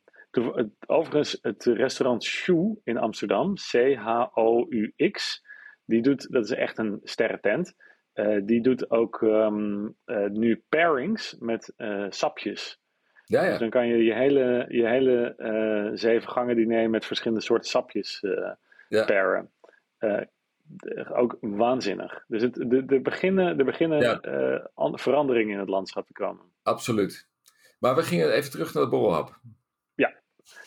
overigens, 0.86 1.38
het 1.42 1.64
restaurant 1.64 2.24
Shoe 2.24 2.78
in 2.84 2.98
Amsterdam, 2.98 3.54
C-H-O-U-X, 3.54 5.46
die 5.86 6.02
doet, 6.02 6.32
dat 6.32 6.44
is 6.44 6.52
echt 6.52 6.78
een 6.78 7.00
sterrentent. 7.04 7.76
Uh, 8.14 8.42
die 8.44 8.62
doet 8.62 8.92
ook 8.92 9.22
um, 9.22 9.96
uh, 10.06 10.28
nu 10.30 10.64
pairings 10.70 11.36
met 11.40 11.74
uh, 11.78 12.06
sapjes. 12.10 12.82
Ja, 13.26 13.44
ja. 13.44 13.50
Dus 13.50 13.60
dan 13.60 13.70
kan 13.70 13.88
je 13.88 14.04
je 14.04 14.14
hele, 14.14 14.66
je 14.70 14.88
hele 14.88 15.92
zeven 15.94 16.30
gangen 16.30 16.56
diner 16.56 16.90
met 16.90 17.06
verschillende 17.06 17.44
soorten 17.44 17.70
sapjes 17.70 18.20
ja. 18.90 19.06
paren. 19.06 19.52
ook 21.14 21.38
waanzinnig. 21.42 22.24
Dus 22.28 22.42
het, 22.42 22.54
de, 22.54 22.86
de 22.86 23.02
beginnen, 23.02 23.58
de 23.58 23.64
beginnen 23.64 24.00
ja. 24.00 24.70
veranderingen 24.76 25.54
in 25.54 25.60
het 25.60 25.70
landschap 25.70 26.08
te 26.08 26.14
komen. 26.14 26.46
Absoluut. 26.64 27.28
Maar 27.80 27.96
we 27.96 28.02
gingen 28.02 28.34
even 28.34 28.52
terug 28.52 28.74
naar 28.74 28.84
de 28.84 28.90
borrelhap. 28.90 29.40
Ja, 29.96 30.14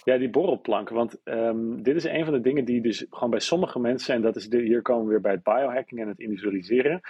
ja 0.05 0.19
die 0.19 0.31
borrelplank. 0.31 0.89
Want 0.89 1.21
um, 1.25 1.83
dit 1.83 1.97
is 1.97 2.05
een 2.05 2.25
van 2.25 2.35
de 2.35 2.41
dingen 2.41 2.65
die 2.65 2.83
dus 2.83 3.07
gewoon 3.11 3.31
bij 3.31 3.41
sommige 3.41 3.79
mensen, 3.79 4.15
en 4.15 4.23
dat 4.23 4.37
is 4.37 4.49
de, 4.49 4.59
hier 4.59 4.83
komen 4.83 5.05
we 5.05 5.11
weer 5.11 5.21
bij 5.21 5.33
het 5.33 5.43
biohacking 5.43 6.01
en 6.01 6.09
het 6.09 6.19
individualiseren. 6.19 7.01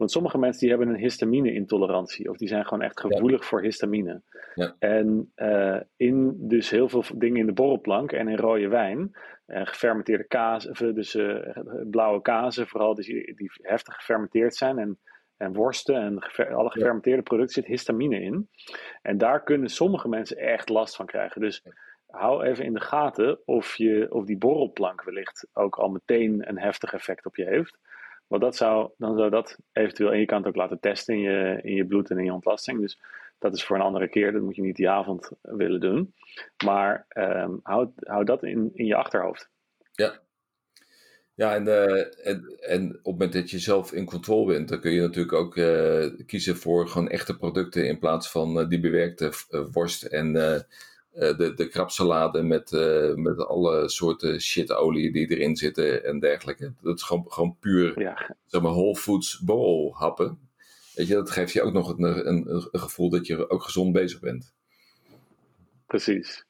Want 0.00 0.12
sommige 0.12 0.38
mensen 0.38 0.60
die 0.60 0.68
hebben 0.68 0.88
een 0.88 1.00
histamine-intolerantie. 1.00 2.30
Of 2.30 2.36
die 2.36 2.48
zijn 2.48 2.64
gewoon 2.64 2.82
echt 2.82 3.00
gevoelig 3.00 3.44
voor 3.44 3.62
histamine. 3.62 4.22
Ja. 4.54 4.76
En 4.78 5.32
uh, 5.36 5.80
in 5.96 6.36
dus 6.48 6.70
heel 6.70 6.88
veel 6.88 7.02
dingen 7.14 7.40
in 7.40 7.46
de 7.46 7.52
borrelplank 7.52 8.12
en 8.12 8.28
in 8.28 8.36
rode 8.36 8.68
wijn. 8.68 9.10
Uh, 9.46 9.66
gefermenteerde 9.66 10.26
kaas, 10.26 10.68
dus 10.94 11.14
uh, 11.14 11.56
blauwe 11.90 12.22
kazen, 12.22 12.66
vooral 12.66 12.94
die, 12.94 13.34
die 13.34 13.50
heftig 13.62 13.94
gefermenteerd 13.94 14.54
zijn. 14.54 14.78
En 14.78 14.98
en 15.36 15.52
worsten 15.52 15.94
en 15.94 16.18
alle 16.54 16.70
gefermenteerde 16.70 17.22
producten 17.22 17.62
zit 17.62 17.70
histamine 17.70 18.20
in. 18.20 18.48
En 19.02 19.18
daar 19.18 19.42
kunnen 19.42 19.68
sommige 19.68 20.08
mensen 20.08 20.36
echt 20.36 20.68
last 20.68 20.96
van 20.96 21.06
krijgen. 21.06 21.40
Dus 21.40 21.62
hou 22.06 22.44
even 22.44 22.64
in 22.64 22.74
de 22.74 22.80
gaten 22.80 23.38
of, 23.44 23.76
je, 23.76 24.06
of 24.10 24.24
die 24.24 24.38
borrelplank 24.38 25.02
wellicht 25.02 25.48
ook 25.52 25.76
al 25.76 25.88
meteen 25.88 26.48
een 26.48 26.58
heftig 26.58 26.92
effect 26.92 27.26
op 27.26 27.36
je 27.36 27.44
heeft. 27.44 27.78
Want 28.30 28.42
dat 28.42 28.56
zou, 28.56 28.90
dan 28.96 29.16
zou 29.16 29.30
dat 29.30 29.58
eventueel, 29.72 30.12
en 30.12 30.18
je 30.18 30.24
kan 30.24 30.38
het 30.38 30.46
ook 30.46 30.56
laten 30.56 30.80
testen 30.80 31.14
in 31.14 31.20
je, 31.20 31.60
in 31.62 31.74
je 31.74 31.86
bloed 31.86 32.10
en 32.10 32.18
in 32.18 32.24
je 32.24 32.32
ontlasting. 32.32 32.80
Dus 32.80 33.00
dat 33.38 33.54
is 33.54 33.64
voor 33.64 33.76
een 33.76 33.82
andere 33.82 34.08
keer, 34.08 34.32
dat 34.32 34.42
moet 34.42 34.56
je 34.56 34.62
niet 34.62 34.76
die 34.76 34.88
avond 34.88 35.30
willen 35.42 35.80
doen. 35.80 36.14
Maar 36.64 37.06
um, 37.16 37.60
hou, 37.62 37.88
hou 37.96 38.24
dat 38.24 38.42
in, 38.42 38.70
in 38.74 38.86
je 38.86 38.94
achterhoofd. 38.94 39.50
Ja, 39.92 40.20
ja, 41.34 41.54
en, 41.54 41.66
uh, 41.66 42.26
en, 42.26 42.56
en 42.60 42.88
op 42.88 42.94
het 42.94 43.04
moment 43.04 43.32
dat 43.32 43.50
je 43.50 43.58
zelf 43.58 43.92
in 43.92 44.04
controle 44.04 44.52
bent, 44.52 44.68
dan 44.68 44.80
kun 44.80 44.92
je 44.92 45.00
natuurlijk 45.00 45.32
ook 45.32 45.56
uh, 45.56 46.06
kiezen 46.26 46.56
voor 46.56 46.88
gewoon 46.88 47.08
echte 47.08 47.36
producten 47.36 47.86
in 47.86 47.98
plaats 47.98 48.30
van 48.30 48.58
uh, 48.58 48.68
die 48.68 48.80
bewerkte 48.80 49.32
worst 49.72 50.02
en 50.02 50.34
de, 51.12 51.52
de 51.54 51.68
krabsalade 51.68 52.42
met, 52.42 52.70
met 53.14 53.46
alle 53.46 53.88
soorten 53.88 54.40
shitolie 54.40 55.12
die 55.12 55.30
erin 55.30 55.56
zitten 55.56 56.04
en 56.04 56.18
dergelijke. 56.18 56.72
Dat 56.80 56.96
is 56.96 57.02
gewoon, 57.02 57.24
gewoon 57.28 57.56
puur, 57.60 58.00
ja. 58.00 58.36
zeg 58.46 58.62
maar, 58.62 58.72
whole 58.72 58.96
foods 58.96 59.38
borrelhappen. 59.38 60.38
Weet 60.94 61.06
je, 61.06 61.14
dat 61.14 61.30
geeft 61.30 61.52
je 61.52 61.62
ook 61.62 61.72
nog 61.72 61.98
een, 61.98 62.28
een, 62.28 62.50
een 62.70 62.80
gevoel 62.80 63.10
dat 63.10 63.26
je 63.26 63.50
ook 63.50 63.62
gezond 63.62 63.92
bezig 63.92 64.20
bent. 64.20 64.54
Precies. 65.86 66.44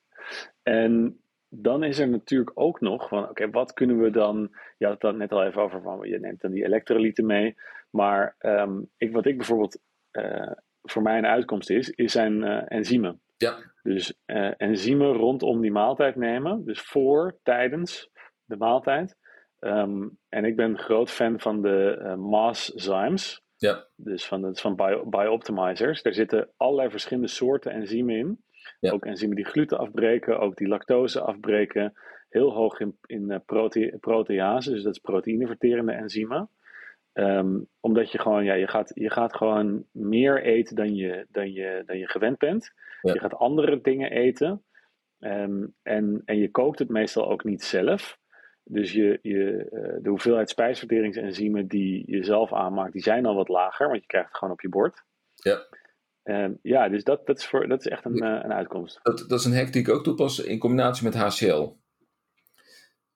En 0.62 1.20
dan 1.49 1.83
is 1.83 1.99
er 1.99 2.09
natuurlijk 2.09 2.51
ook 2.55 2.81
nog 2.81 3.09
van, 3.09 3.29
oké, 3.29 3.51
wat 3.51 3.73
kunnen 3.73 4.01
we 4.01 4.11
dan, 4.11 4.51
je 4.79 4.87
had 4.87 5.03
het 5.03 5.16
net 5.16 5.33
al 5.33 5.44
even 5.44 5.62
over, 5.62 5.83
van, 5.83 6.09
je 6.09 6.18
neemt 6.18 6.40
dan 6.40 6.51
die 6.51 6.64
elektrolyten 6.64 7.27
mee, 7.27 7.57
maar 7.90 8.37
um, 8.40 8.90
ik, 8.96 9.12
wat 9.12 9.27
ik 9.27 9.37
bijvoorbeeld 9.37 9.79
uh, 10.12 10.53
voor 10.83 11.03
mij 11.03 11.18
een 11.18 11.27
uitkomst 11.27 11.70
is, 11.70 11.90
is 11.90 12.12
zijn 12.12 12.42
enzymen. 12.68 13.20
Ja. 13.37 13.69
Dus 13.83 14.14
uh, 14.27 14.53
enzymen 14.57 15.12
rondom 15.12 15.61
die 15.61 15.73
maaltijd 15.73 16.16
nemen, 16.16 16.64
dus 16.64 16.81
voor, 16.81 17.38
tijdens 17.43 18.11
de 18.45 18.57
maaltijd. 18.57 19.16
Um, 19.61 20.19
en 20.29 20.45
ik 20.45 20.57
ben 20.57 20.79
groot 20.79 21.11
fan 21.11 21.40
van 21.40 21.62
de 21.62 22.14
Mass 22.19 22.69
Zymes. 22.69 23.43
Ja. 23.57 23.87
Dus 23.97 24.27
van, 24.27 24.43
de, 24.43 24.55
van 24.55 24.77
bio, 24.77 25.07
Biooptimizers. 25.09 26.03
Daar 26.03 26.14
zitten 26.14 26.51
allerlei 26.57 26.90
verschillende 26.90 27.29
soorten 27.29 27.73
enzymen 27.73 28.16
in. 28.16 28.45
Ja. 28.81 28.93
Ook 28.93 29.05
enzymen 29.05 29.37
die 29.37 29.45
gluten 29.45 29.79
afbreken, 29.79 30.38
ook 30.38 30.57
die 30.57 30.69
lactose 30.69 31.21
afbreken. 31.21 31.93
Heel 32.29 32.53
hoog 32.53 32.81
in, 32.81 32.99
in 33.07 33.31
uh, 33.31 33.37
prote 33.47 33.97
protease, 34.01 34.71
dus 34.71 34.83
dat 34.83 34.95
is 34.95 35.01
proteïneverterende 35.01 35.93
enzymen. 35.93 36.51
Um, 37.12 37.68
omdat 37.81 38.12
je 38.12 38.18
gewoon, 38.18 38.44
ja, 38.44 38.55
je 38.55 38.68
gaat, 38.68 38.90
je 38.94 39.11
gaat 39.11 39.37
gewoon 39.37 39.85
meer 39.92 40.42
eten 40.42 40.77
dan 40.77 40.94
je, 40.94 41.27
dan 41.31 41.53
je, 41.53 41.83
dan 41.87 41.99
je 41.99 42.09
gewend 42.09 42.38
bent. 42.38 42.73
Je 43.03 43.18
gaat 43.18 43.35
andere 43.35 43.81
dingen 43.81 44.11
eten. 44.11 44.64
Um, 45.18 45.75
en, 45.83 46.23
en 46.25 46.38
je 46.38 46.51
kookt 46.51 46.79
het 46.79 46.88
meestal 46.88 47.31
ook 47.31 47.44
niet 47.44 47.64
zelf. 47.64 48.18
Dus 48.64 48.92
je, 48.92 49.18
je, 49.23 49.68
uh, 49.73 50.03
de 50.03 50.09
hoeveelheid 50.09 50.51
spijsverteringsenzymen 50.51 51.66
die 51.66 52.03
je 52.07 52.25
zelf 52.25 52.53
aanmaakt, 52.53 52.92
die 52.92 53.03
zijn 53.03 53.27
al 53.27 53.35
wat 53.35 53.49
lager, 53.49 53.88
want 53.88 54.01
je 54.01 54.07
krijgt 54.07 54.29
het 54.29 54.37
gewoon 54.38 54.55
op 54.55 54.61
je 54.61 54.68
bord. 54.68 55.03
Ja. 55.35 55.66
Um, 56.25 56.59
ja, 56.62 56.88
dus 56.88 57.05
dat, 57.05 57.27
dat, 57.27 57.38
is 57.38 57.46
voor, 57.46 57.68
dat 57.68 57.81
is 57.81 57.87
echt 57.87 58.05
een, 58.05 58.25
uh, 58.25 58.40
een 58.42 58.53
uitkomst. 58.53 59.01
Dat, 59.03 59.25
dat 59.29 59.38
is 59.38 59.44
een 59.44 59.55
hack 59.55 59.73
die 59.73 59.83
ik 59.83 59.88
ook 59.88 60.05
toepas 60.05 60.38
in 60.38 60.59
combinatie 60.59 61.05
met 61.05 61.14
HCl. 61.14 61.77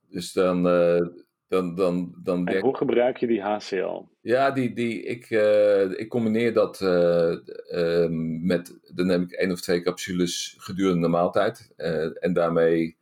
Dus 0.08 0.32
dan. 0.32 0.66
Uh, 0.66 1.23
dan, 1.54 1.74
dan, 1.74 2.14
dan 2.22 2.46
en 2.46 2.60
hoe 2.60 2.76
gebruik 2.76 3.16
je 3.16 3.26
die 3.26 3.42
HCl? 3.42 4.02
Ja, 4.20 4.50
die, 4.50 4.72
die, 4.72 5.02
ik, 5.02 5.30
uh, 5.30 5.98
ik 5.98 6.08
combineer 6.08 6.52
dat 6.52 6.80
ehm, 6.80 8.46
met. 8.46 8.78
Dan 8.94 9.06
neem 9.06 9.22
ik 9.22 9.30
één 9.30 9.52
of 9.52 9.60
twee 9.60 9.82
capsules 9.82 10.54
gedurende 10.58 11.00
de 11.00 11.08
maaltijd. 11.08 11.72
en 12.20 12.32
daarmee 12.32 12.96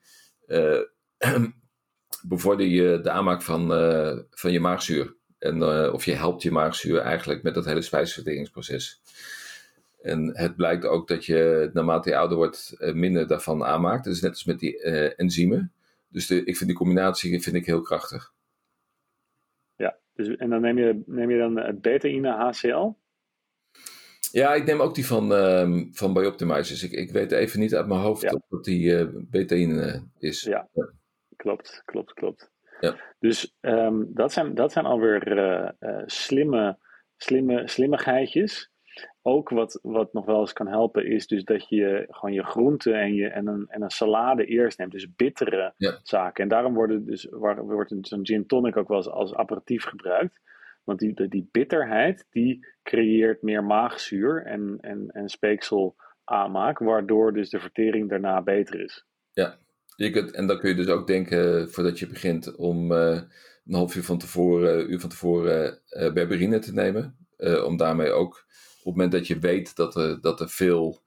bevorder 2.29 2.67
je 2.67 3.01
de 3.03 3.11
aanmaak 3.11 3.43
van, 3.43 3.69
van 4.31 4.53
je 4.53 4.61
maagzuur. 4.61 5.15
En, 5.39 5.63
of 5.93 6.05
je 6.05 6.15
helpt 6.15 6.43
je 6.43 6.51
maagzuur 6.51 6.99
eigenlijk 6.99 7.43
met 7.43 7.55
dat 7.55 7.65
hele 7.65 7.83
spijsverteringsproces. 7.83 9.03
En 10.03 10.31
het 10.39 10.57
blijkt 10.57 10.85
ook 10.85 11.09
dat 11.09 11.25
je 11.25 11.71
naarmate 11.73 12.11
je 12.11 12.17
ouder 12.17 12.37
wordt 12.37 12.75
eh, 12.79 12.93
minder 12.93 13.27
daarvan 13.27 13.65
aanmaakt. 13.65 14.05
Dat 14.05 14.15
is 14.15 14.21
net 14.21 14.31
als 14.31 14.45
met 14.45 14.59
die 14.59 14.83
enzymen. 15.17 15.73
Dus 16.09 16.27
de, 16.27 16.45
ik 16.45 16.57
vind 16.57 16.69
die 16.69 16.79
combinatie 16.79 17.43
vind 17.43 17.57
ik 17.57 17.67
heel 17.67 17.83
krachtig. 17.83 18.32
Dus, 20.15 20.37
en 20.37 20.51
dan 20.51 20.61
neem 20.61 20.79
je, 20.79 21.03
neem 21.07 21.31
je 21.31 21.39
dan 21.39 21.57
het 21.57 21.81
betaïne 21.81 22.31
HCl? 22.31 22.93
Ja, 24.33 24.55
ik 24.55 24.65
neem 24.65 24.81
ook 24.81 24.95
die 24.95 25.07
van, 25.07 25.33
um, 25.33 25.89
van 25.93 26.13
Bioptimizers. 26.13 26.83
Ik, 26.83 26.93
ik 26.93 27.11
weet 27.11 27.33
even 27.33 27.61
niet 27.61 27.75
uit 27.75 27.87
mijn 27.87 28.01
hoofd 28.01 28.23
ja. 28.23 28.41
dat 28.49 28.65
die 28.65 28.91
uh, 28.91 29.07
betaïne 29.15 30.09
is. 30.19 30.43
Ja. 30.43 30.69
ja, 30.73 30.93
klopt, 31.37 31.83
klopt, 31.85 32.13
klopt. 32.13 32.51
Ja. 32.81 32.97
Dus 33.19 33.57
um, 33.61 34.15
dat, 34.15 34.33
zijn, 34.33 34.55
dat 34.55 34.73
zijn 34.73 34.85
alweer 34.85 35.39
uh, 35.81 36.03
slimme, 36.07 36.79
slimme, 37.17 37.69
slimmigheidjes 37.69 38.72
ook 39.23 39.49
wat, 39.49 39.79
wat 39.83 40.13
nog 40.13 40.25
wel 40.25 40.41
eens 40.41 40.53
kan 40.53 40.67
helpen, 40.67 41.07
is 41.07 41.27
dus 41.27 41.45
dat 41.45 41.69
je 41.69 42.07
gewoon 42.11 42.35
je 42.35 42.45
groenten 42.45 42.95
en, 42.95 43.15
je, 43.15 43.29
en, 43.29 43.47
een, 43.47 43.67
en 43.69 43.83
een 43.83 43.91
salade 43.91 44.45
eerst 44.45 44.79
neemt. 44.79 44.93
Dus 44.93 45.15
bittere 45.15 45.75
zaken. 46.03 46.43
En 46.43 46.49
daarom 46.49 46.75
worden 46.75 47.05
dus, 47.05 47.27
wordt 47.31 47.95
zo'n 48.01 48.27
gin 48.27 48.47
tonic 48.47 48.77
ook 48.77 48.89
wel 48.89 48.97
eens 48.97 49.09
als 49.09 49.35
aperitief 49.35 49.85
gebruikt. 49.85 50.41
Want 50.85 50.99
die, 50.99 51.29
die 51.29 51.49
bitterheid, 51.53 52.27
die 52.31 52.67
creëert 52.83 53.43
meer 53.43 53.65
maagzuur 53.65 54.47
en, 54.47 54.79
en, 54.81 55.11
en 55.13 55.29
speeksel 55.29 55.97
aanmaak, 56.25 56.79
waardoor 56.79 57.33
dus 57.33 57.51
de 57.51 57.61
vertering 57.61 58.09
daarna 58.09 58.43
beter 58.43 58.81
is. 58.81 59.07
Ja, 59.33 59.59
je 59.97 60.11
kunt, 60.11 60.31
en 60.31 60.47
dan 60.47 60.59
kun 60.59 60.69
je 60.69 60.75
dus 60.75 60.89
ook 60.89 61.07
denken, 61.07 61.71
voordat 61.71 61.99
je 61.99 62.07
begint, 62.07 62.57
om 62.57 62.93
uh, 62.93 63.21
een 63.65 63.75
half 63.75 63.97
uur 63.97 64.05
van 64.05 64.19
tevoren, 64.19 64.93
uur 64.93 65.01
van 65.01 65.11
tevoren 65.11 65.79
uh, 65.91 66.13
berberine 66.13 66.59
te 66.59 66.73
nemen. 66.73 67.17
Uh, 67.39 67.65
om 67.65 67.77
daarmee 67.77 68.11
ook 68.11 68.47
op 68.85 68.93
het 68.93 68.95
moment 68.95 69.13
dat 69.13 69.27
je 69.27 69.39
weet 69.39 69.77
dat 69.77 69.97
er, 69.97 70.21
dat 70.21 70.41
er 70.41 70.49
veel 70.49 71.03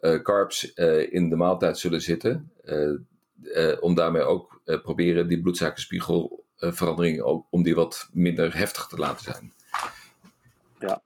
uh, 0.00 0.22
carbs 0.22 0.72
uh, 0.74 1.12
in 1.12 1.28
de 1.28 1.36
maaltijd 1.36 1.78
zullen 1.78 2.00
zitten, 2.00 2.52
uh, 2.64 3.76
om 3.80 3.94
daarmee 3.94 4.22
ook 4.22 4.60
proberen 4.82 5.28
die 5.28 5.40
bloedsuikerspiegelverandering 5.40 7.20
ook, 7.20 7.46
om 7.50 7.62
die 7.62 7.74
wat 7.74 8.08
minder 8.12 8.56
heftig 8.56 8.86
te 8.86 8.96
laten 8.96 9.32
zijn. 9.32 9.52
Ja. 10.78 11.02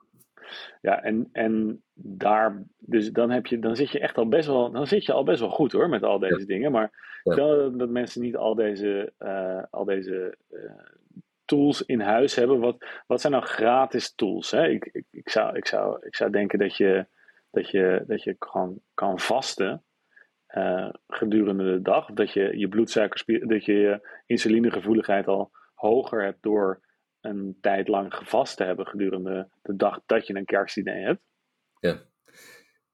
Ja, 0.80 1.02
en, 1.02 1.28
en 1.32 1.82
daar, 1.94 2.62
dus 2.78 3.10
dan, 3.10 3.30
heb 3.30 3.46
je, 3.46 3.58
dan 3.58 3.76
zit 3.76 3.90
je 3.90 4.00
echt 4.00 4.16
al 4.16 4.28
best 4.28 4.46
wel, 4.46 4.70
dan 4.70 4.86
zit 4.86 5.04
je 5.04 5.12
al 5.12 5.24
best 5.24 5.40
wel 5.40 5.50
goed 5.50 5.72
hoor 5.72 5.88
met 5.88 6.02
al 6.02 6.18
deze 6.18 6.46
dingen. 6.46 6.72
Maar 6.72 7.20
stel 7.22 7.76
dat 7.76 7.88
mensen 7.88 8.22
niet 8.22 8.36
al 8.36 8.54
deze, 8.54 9.12
uh, 9.18 9.62
al 9.70 9.84
deze 9.84 10.36
uh, 10.50 10.60
tools 11.44 11.82
in 11.82 12.00
huis 12.00 12.34
hebben. 12.34 12.60
Wat, 12.60 12.86
wat 13.06 13.20
zijn 13.20 13.32
nou 13.32 13.44
gratis 13.44 14.14
tools? 14.14 14.50
Hè? 14.50 14.68
Ik, 14.68 14.84
ik, 14.92 15.04
ik, 15.10 15.28
zou, 15.28 15.56
ik, 15.56 15.66
zou, 15.66 16.06
ik 16.06 16.16
zou 16.16 16.30
denken 16.30 16.58
dat 16.58 16.76
je, 16.76 17.06
dat 17.50 17.70
je, 17.70 18.04
dat 18.06 18.22
je 18.22 18.36
gewoon 18.38 18.80
kan 18.94 19.18
vasten. 19.20 19.84
Uh, 20.48 20.88
gedurende 21.08 21.64
de 21.64 21.82
dag. 21.82 22.06
Dat 22.06 22.32
je 22.32 22.58
je 22.58 22.68
bloedsuikerspier, 22.68 23.48
dat 23.48 23.64
je 23.64 23.72
je 23.72 24.08
insulinegevoeligheid 24.26 25.26
al 25.26 25.50
hoger 25.74 26.24
hebt 26.24 26.42
door 26.42 26.82
een 27.20 27.58
tijd 27.60 27.88
lang 27.88 28.14
gevast 28.14 28.56
te 28.56 28.64
hebben 28.64 28.86
gedurende 28.86 29.48
de 29.62 29.76
dag 29.76 30.00
dat 30.06 30.26
je 30.26 30.34
een 30.34 30.44
kerstdiner 30.44 31.06
hebt. 31.06 31.20
Ja, 31.80 32.02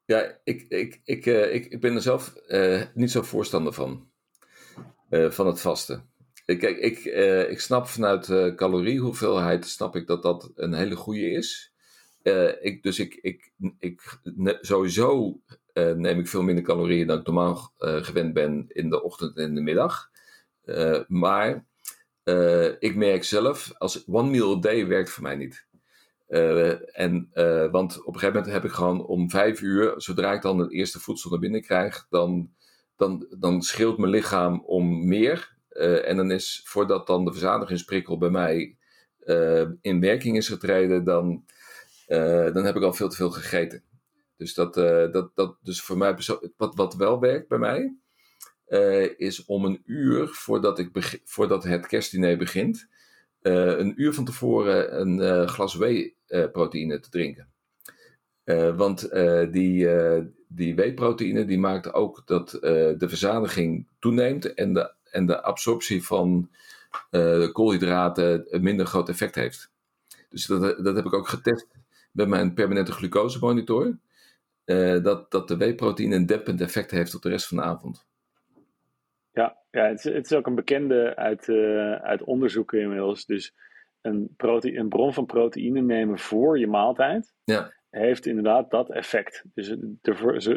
ja 0.05 0.39
ik, 0.45 0.63
ik, 0.69 1.01
ik, 1.05 1.27
uh, 1.27 1.55
ik, 1.55 1.67
ik 1.67 1.81
ben 1.81 1.95
er 1.95 2.01
zelf 2.01 2.35
uh, 2.47 2.83
niet 2.95 3.11
zo 3.11 3.23
voorstander 3.23 3.73
van. 3.73 4.09
van 5.11 5.47
het 5.47 5.61
vasten. 5.61 6.10
Kijk, 6.59 6.79
ik, 6.79 6.99
ik 7.51 7.61
snap 7.61 7.87
vanuit 7.87 8.55
caloriehoeveelheid 8.57 9.67
snap 9.67 9.97
ik 9.97 10.07
dat 10.07 10.23
dat 10.23 10.53
een 10.55 10.75
hele 10.75 10.97
goede 10.97 11.31
is. 11.31 11.73
ik, 12.61 12.83
dus 12.83 12.99
ik, 12.99 13.15
ik, 13.15 13.53
ik, 13.79 14.21
sowieso 14.61 15.41
neem 15.75 16.19
ik 16.19 16.29
veel 16.29 16.43
minder 16.43 16.65
calorieën 16.65 17.07
dan 17.07 17.19
ik 17.19 17.27
normaal 17.27 17.73
gewend 17.79 18.33
ben 18.33 18.65
in 18.69 18.91
de 18.91 19.03
ochtend 19.03 19.37
en 19.37 19.45
in 19.45 19.55
de 19.55 19.61
middag. 19.61 20.11
maar 21.09 21.67
ik 22.79 22.95
merk 22.97 23.25
zelf, 23.25 23.73
als 23.79 24.05
one 24.09 24.31
meal 24.31 24.57
a 24.57 24.61
day 24.61 24.87
werkt 24.87 25.11
voor 25.11 25.23
mij 25.23 25.37
niet. 25.37 25.67
En, 26.93 27.31
want 27.71 27.99
op 28.01 28.15
een 28.15 28.21
gegeven 28.21 28.35
moment 28.35 28.53
heb 28.53 28.65
ik 28.65 28.71
gewoon 28.71 29.07
om 29.07 29.31
vijf 29.31 29.61
uur, 29.61 29.93
zodra 29.97 30.33
ik 30.33 30.43
dan 30.43 30.59
het 30.59 30.73
eerste 30.73 31.01
voedsel 31.01 31.31
naar 31.31 31.39
binnen 31.39 31.63
krijg, 31.63 32.07
dan, 32.11 32.51
dan, 32.97 33.27
dan 33.39 33.63
scheelt 33.63 33.99
mijn 33.99 34.13
lichaam 34.13 34.63
om 34.67 35.09
meer. 35.09 35.59
En 35.79 36.17
dan 36.17 36.31
is, 36.31 36.63
voordat 36.65 37.07
dan 37.07 37.25
de 37.25 37.33
verzadigingsprikkel 37.33 38.19
bij 38.19 38.31
mij 38.31 38.77
in 39.81 40.01
werking 40.01 40.37
is 40.37 40.49
getreden, 40.49 41.05
dan, 41.05 41.45
dan 42.53 42.65
heb 42.65 42.77
ik 42.77 42.83
al 42.83 42.93
veel 42.93 43.09
te 43.09 43.17
veel 43.17 43.31
gegeten. 43.31 43.83
Dus, 44.37 44.55
dat, 44.55 44.75
dat, 45.13 45.31
dat, 45.35 45.57
dus 45.63 45.81
voor 45.81 45.99
mij, 45.99 46.17
wat, 46.57 46.75
wat 46.75 46.95
wel 46.95 47.21
werkt 47.21 47.49
bij 47.49 47.59
mij, 47.59 47.97
is 49.17 49.45
om 49.45 49.65
een 49.65 49.83
uur 49.85 50.29
voordat, 50.29 50.79
ik 50.79 51.21
voordat 51.25 51.65
het 51.65 51.87
kerstdiner 51.87 52.37
begint, 52.37 52.89
een 53.43 53.93
uur 53.97 54.13
van 54.13 54.25
tevoren 54.25 55.01
een 55.01 55.49
glas 55.49 55.75
whey-proteïne 55.75 57.01
te 57.01 57.11
drinken. 57.11 57.49
want 58.77 59.11
die, 59.53 59.89
die 60.49 60.75
whey-proteïne 60.75 61.45
die 61.45 61.59
maakt 61.59 61.93
ook 61.93 62.23
dat 62.27 62.51
de 62.61 63.09
verzadiging 63.09 63.89
toeneemt 63.99 64.55
en 64.55 64.73
de, 64.75 64.99
en 65.11 65.27
de 65.27 65.43
absorptie 65.43 66.05
van 66.05 66.51
koolhydraten 67.53 68.47
een 68.49 68.63
minder 68.63 68.87
groot 68.87 69.09
effect 69.09 69.35
heeft. 69.35 69.71
Dus 70.29 70.47
dat, 70.47 70.85
dat 70.85 70.97
heb 70.97 71.05
ik 71.05 71.15
ook 71.15 71.29
getest 71.29 71.67
bij 72.13 72.27
mijn 72.27 72.55
permanente 72.55 72.93
glucosemonitor. 72.93 73.99
dat, 75.03 75.31
dat 75.31 75.49
de 75.49 75.57
whey-proteïne 75.57 76.15
een 76.15 76.27
dempend 76.27 76.61
effect 76.61 76.91
heeft 76.91 77.15
op 77.15 77.23
de 77.23 77.29
rest 77.29 77.47
van 77.47 77.57
de 77.57 77.63
avond. 77.63 78.07
Ja, 79.33 79.57
ja 79.71 79.85
het, 79.85 79.99
is, 79.99 80.05
het 80.05 80.25
is 80.25 80.33
ook 80.33 80.47
een 80.47 80.55
bekende 80.55 81.17
uit, 81.17 81.49
uh, 81.49 81.95
uit 81.95 82.23
onderzoeken 82.23 82.81
inmiddels. 82.81 83.27
Dus 83.27 83.55
een, 84.01 84.35
een 84.37 84.89
bron 84.89 85.15
van 85.15 85.27
proteïne 85.27 85.81
nemen 85.81 86.19
voor 86.19 86.59
je 86.59 86.67
maaltijd 86.67 87.35
ja. 87.45 87.73
heeft 87.91 88.27
inderdaad 88.27 88.71
dat 88.71 88.91
effect. 88.91 89.45
Dus 89.55 89.69
het, 89.69 89.81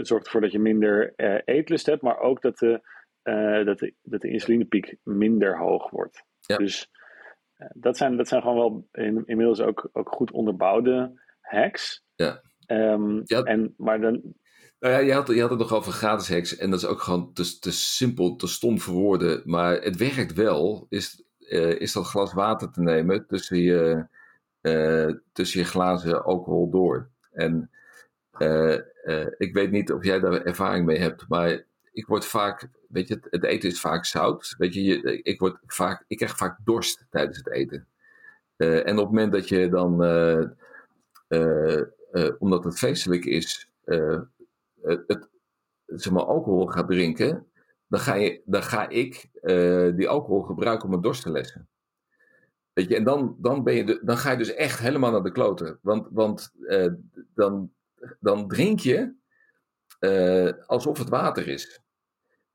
zorgt 0.07 0.25
ervoor 0.25 0.41
dat 0.41 0.51
je 0.51 0.59
minder 0.59 1.13
uh, 1.17 1.39
eetlust 1.45 1.85
hebt, 1.85 2.01
maar 2.01 2.19
ook 2.19 2.41
dat 2.41 2.57
de, 2.57 2.81
uh, 3.23 3.65
dat 3.65 3.79
de, 3.79 3.93
dat 4.01 4.21
de 4.21 4.29
insulinepiek 4.29 4.95
minder 5.03 5.57
hoog 5.57 5.89
wordt. 5.89 6.23
Ja. 6.39 6.57
Dus 6.57 6.91
dat, 7.73 7.97
zijn, 7.97 8.17
dat 8.17 8.27
zijn 8.27 8.41
gewoon 8.41 8.57
wel 8.57 8.87
in, 9.05 9.23
inmiddels 9.25 9.61
ook, 9.61 9.89
ook 9.93 10.09
goed 10.09 10.31
onderbouwde 10.31 11.21
hacks. 11.39 12.03
Ja. 12.15 12.41
Um, 12.67 13.21
ja. 13.23 13.43
En, 13.43 13.73
maar 13.77 14.01
dan, 14.01 14.21
nou 14.79 14.93
ja, 14.93 14.99
je 14.99 15.13
had, 15.13 15.27
je 15.27 15.41
had 15.41 15.49
het 15.49 15.59
nog 15.59 15.73
over 15.73 15.91
gratis 15.91 16.29
hacks 16.29 16.57
en 16.57 16.69
dat 16.69 16.79
is 16.79 16.85
ook 16.85 17.01
gewoon 17.01 17.33
te, 17.33 17.59
te 17.59 17.71
simpel, 17.71 18.35
te 18.35 18.47
stom 18.47 18.79
voor 18.79 18.93
woorden. 18.93 19.41
Maar 19.45 19.81
het 19.81 19.97
werkt 19.97 20.33
wel, 20.33 20.85
is, 20.89 21.25
uh, 21.39 21.79
is 21.79 21.93
dat 21.93 22.05
glas 22.05 22.33
water 22.33 22.71
te 22.71 22.81
nemen 22.81 23.27
tussen 23.27 23.57
je, 23.57 24.07
uh, 24.61 25.15
tussen 25.31 25.59
je 25.59 25.65
glazen 25.65 26.23
alcohol 26.23 26.69
door. 26.69 27.09
En 27.31 27.69
uh, 28.39 28.77
ik 29.37 29.53
weet 29.53 29.71
niet 29.71 29.91
of 29.91 30.03
jij 30.03 30.19
daar 30.19 30.45
ervaring 30.45 30.85
mee 30.85 30.99
hebt, 30.99 31.25
maar 31.27 31.65
ik 31.93 32.05
word 32.07 32.25
vaak, 32.25 32.67
weet 32.87 33.07
je, 33.07 33.19
het, 33.29 33.43
eten 33.43 33.69
is 33.69 33.79
vaak 33.79 34.05
zout. 34.05 34.55
Weet 34.57 34.73
je, 34.73 35.21
ik, 35.21 35.39
word 35.39 35.57
vaak, 35.65 36.03
ik 36.07 36.17
krijg 36.17 36.37
vaak 36.37 36.57
dorst 36.63 37.05
tijdens 37.09 37.37
het 37.37 37.49
eten. 37.49 37.87
en 38.57 38.97
op 38.97 39.05
het 39.05 39.07
moment 39.07 39.31
dat 39.31 39.47
je 39.47 39.69
dan, 39.69 39.93
omdat 42.39 42.63
het 42.63 42.77
feestelijk 42.77 43.25
is, 43.25 43.69
het, 44.81 45.29
zeg 45.85 46.13
maar, 46.13 46.23
alcohol 46.23 46.65
gaat 46.65 46.87
drinken, 46.87 47.47
dan 47.87 47.99
ga, 47.99 48.13
je, 48.13 48.41
dan 48.45 48.63
ga 48.63 48.89
ik 48.89 49.29
die 49.95 50.09
alcohol 50.09 50.41
gebruiken 50.41 50.87
om 50.87 50.93
een 50.93 51.01
dorst 51.01 51.21
te 51.21 51.31
lessen. 51.31 51.67
Weet 52.73 52.89
je, 52.89 52.95
en 52.95 53.03
dan, 53.03 53.35
dan, 53.39 53.63
ben 53.63 53.75
je 53.75 53.99
dan 54.03 54.17
ga 54.17 54.31
je 54.31 54.37
dus 54.37 54.53
echt 54.53 54.79
helemaal 54.79 55.11
naar 55.11 55.23
de 55.23 55.31
kloten. 55.31 55.79
Want, 55.81 56.07
want 56.11 56.53
dan, 57.33 57.71
dan 58.19 58.47
drink 58.47 58.79
je 58.79 59.13
alsof 60.65 60.97
het 60.97 61.09
water 61.09 61.47
is. 61.47 61.82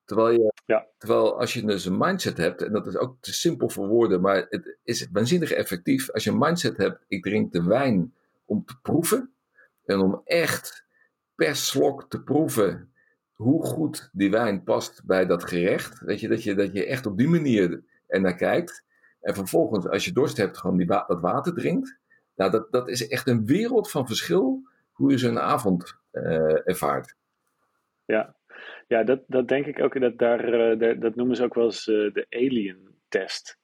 Terwijl, 0.09 0.31
je, 0.31 0.53
ja. 0.67 0.87
terwijl 0.99 1.39
als 1.39 1.55
je 1.55 1.65
dus 1.65 1.85
een 1.85 1.97
mindset 1.97 2.37
hebt, 2.37 2.63
en 2.63 2.73
dat 2.73 2.87
is 2.87 2.97
ook 2.97 3.17
te 3.21 3.35
simpel 3.35 3.69
voor 3.69 3.89
woorden, 3.89 4.21
maar 4.21 4.47
het 4.49 4.77
is 4.85 5.09
waanzinnig 5.13 5.53
effectief. 5.53 6.11
Als 6.11 6.25
je 6.25 6.31
een 6.31 6.39
mindset 6.39 6.77
hebt, 6.77 7.05
ik 7.09 7.23
drink 7.23 7.53
de 7.53 7.63
wijn 7.63 8.15
om 8.45 8.65
te 8.65 8.81
proeven 8.83 9.33
en 9.85 9.99
om 9.99 10.21
echt 10.25 10.85
per 11.35 11.57
slok 11.57 12.11
te 12.11 12.23
proeven 12.23 12.93
hoe 13.33 13.65
goed 13.65 14.11
die 14.13 14.31
wijn 14.31 14.65
past 14.65 15.05
bij 15.05 15.27
dat 15.27 15.45
gerecht. 15.45 16.01
Weet 16.01 16.21
je, 16.21 16.29
dat 16.29 16.43
je, 16.43 16.55
dat 16.55 16.73
je 16.73 16.87
echt 16.87 17.07
op 17.07 17.19
die 17.19 17.29
manier 17.29 17.83
er 18.07 18.21
naar 18.21 18.37
kijkt. 18.37 18.85
En 19.21 19.35
vervolgens, 19.35 19.89
als 19.89 20.05
je 20.05 20.13
dorst 20.13 20.37
hebt, 20.37 20.59
gewoon 20.59 20.77
die 20.77 20.87
dat 20.87 21.21
water 21.21 21.55
drinkt. 21.55 21.99
Nou, 22.35 22.51
dat, 22.51 22.73
dat 22.73 22.89
is 22.89 23.09
echt 23.09 23.29
een 23.29 23.47
wereld 23.47 23.91
van 23.91 24.07
verschil 24.07 24.69
hoe 24.93 25.11
je 25.11 25.19
zo'n 25.19 25.41
avond 25.41 25.97
uh, 26.13 26.69
ervaart. 26.69 27.17
Ja, 28.05 28.37
ja 28.89 29.05
dat, 29.05 29.21
dat 29.27 29.49
denk 29.49 29.67
ik 29.67 29.83
ook. 29.83 30.01
Dat, 30.01 30.19
daar, 30.19 30.79
uh, 30.79 31.01
dat 31.01 31.15
noemen 31.15 31.37
ze 31.37 31.45
ook 31.45 31.55
wel 31.55 31.65
eens 31.65 31.87
uh, 31.87 32.13
de 32.13 32.27
alien 32.29 32.89
test. 33.09 33.59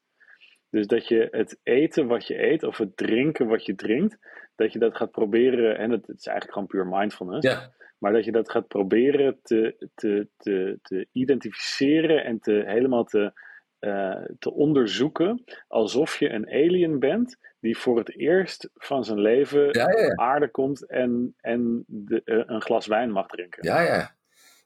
Dus 0.70 0.86
dat 0.86 1.08
je 1.08 1.28
het 1.30 1.60
eten 1.62 2.06
wat 2.06 2.26
je 2.26 2.42
eet, 2.42 2.62
of 2.62 2.78
het 2.78 2.96
drinken 2.96 3.46
wat 3.46 3.64
je 3.66 3.74
drinkt, 3.74 4.18
dat 4.54 4.72
je 4.72 4.78
dat 4.78 4.96
gaat 4.96 5.10
proberen, 5.10 5.78
en 5.78 5.90
het, 5.90 6.06
het 6.06 6.18
is 6.18 6.26
eigenlijk 6.26 6.52
gewoon 6.52 6.68
puur 6.68 6.98
mindfulness, 6.98 7.48
ja. 7.48 7.72
maar 7.98 8.12
dat 8.12 8.24
je 8.24 8.32
dat 8.32 8.50
gaat 8.50 8.68
proberen 8.68 9.38
te, 9.42 9.88
te, 9.94 10.28
te, 10.36 10.78
te 10.82 11.06
identificeren 11.12 12.24
en 12.24 12.40
te, 12.40 12.62
helemaal 12.66 13.04
te, 13.04 13.32
uh, 13.80 14.24
te 14.38 14.52
onderzoeken, 14.52 15.44
alsof 15.68 16.18
je 16.18 16.30
een 16.30 16.48
alien 16.48 16.98
bent 16.98 17.36
die 17.60 17.78
voor 17.78 17.98
het 17.98 18.18
eerst 18.18 18.70
van 18.74 19.04
zijn 19.04 19.20
leven 19.20 19.68
ja, 19.70 19.90
ja, 19.90 20.00
ja. 20.00 20.14
aarde 20.14 20.48
komt 20.48 20.86
en, 20.86 21.34
en 21.40 21.84
de, 21.86 22.22
uh, 22.24 22.42
een 22.46 22.62
glas 22.62 22.86
wijn 22.86 23.10
mag 23.10 23.26
drinken. 23.26 23.66
Ja, 23.66 23.80
ja. 23.80 24.14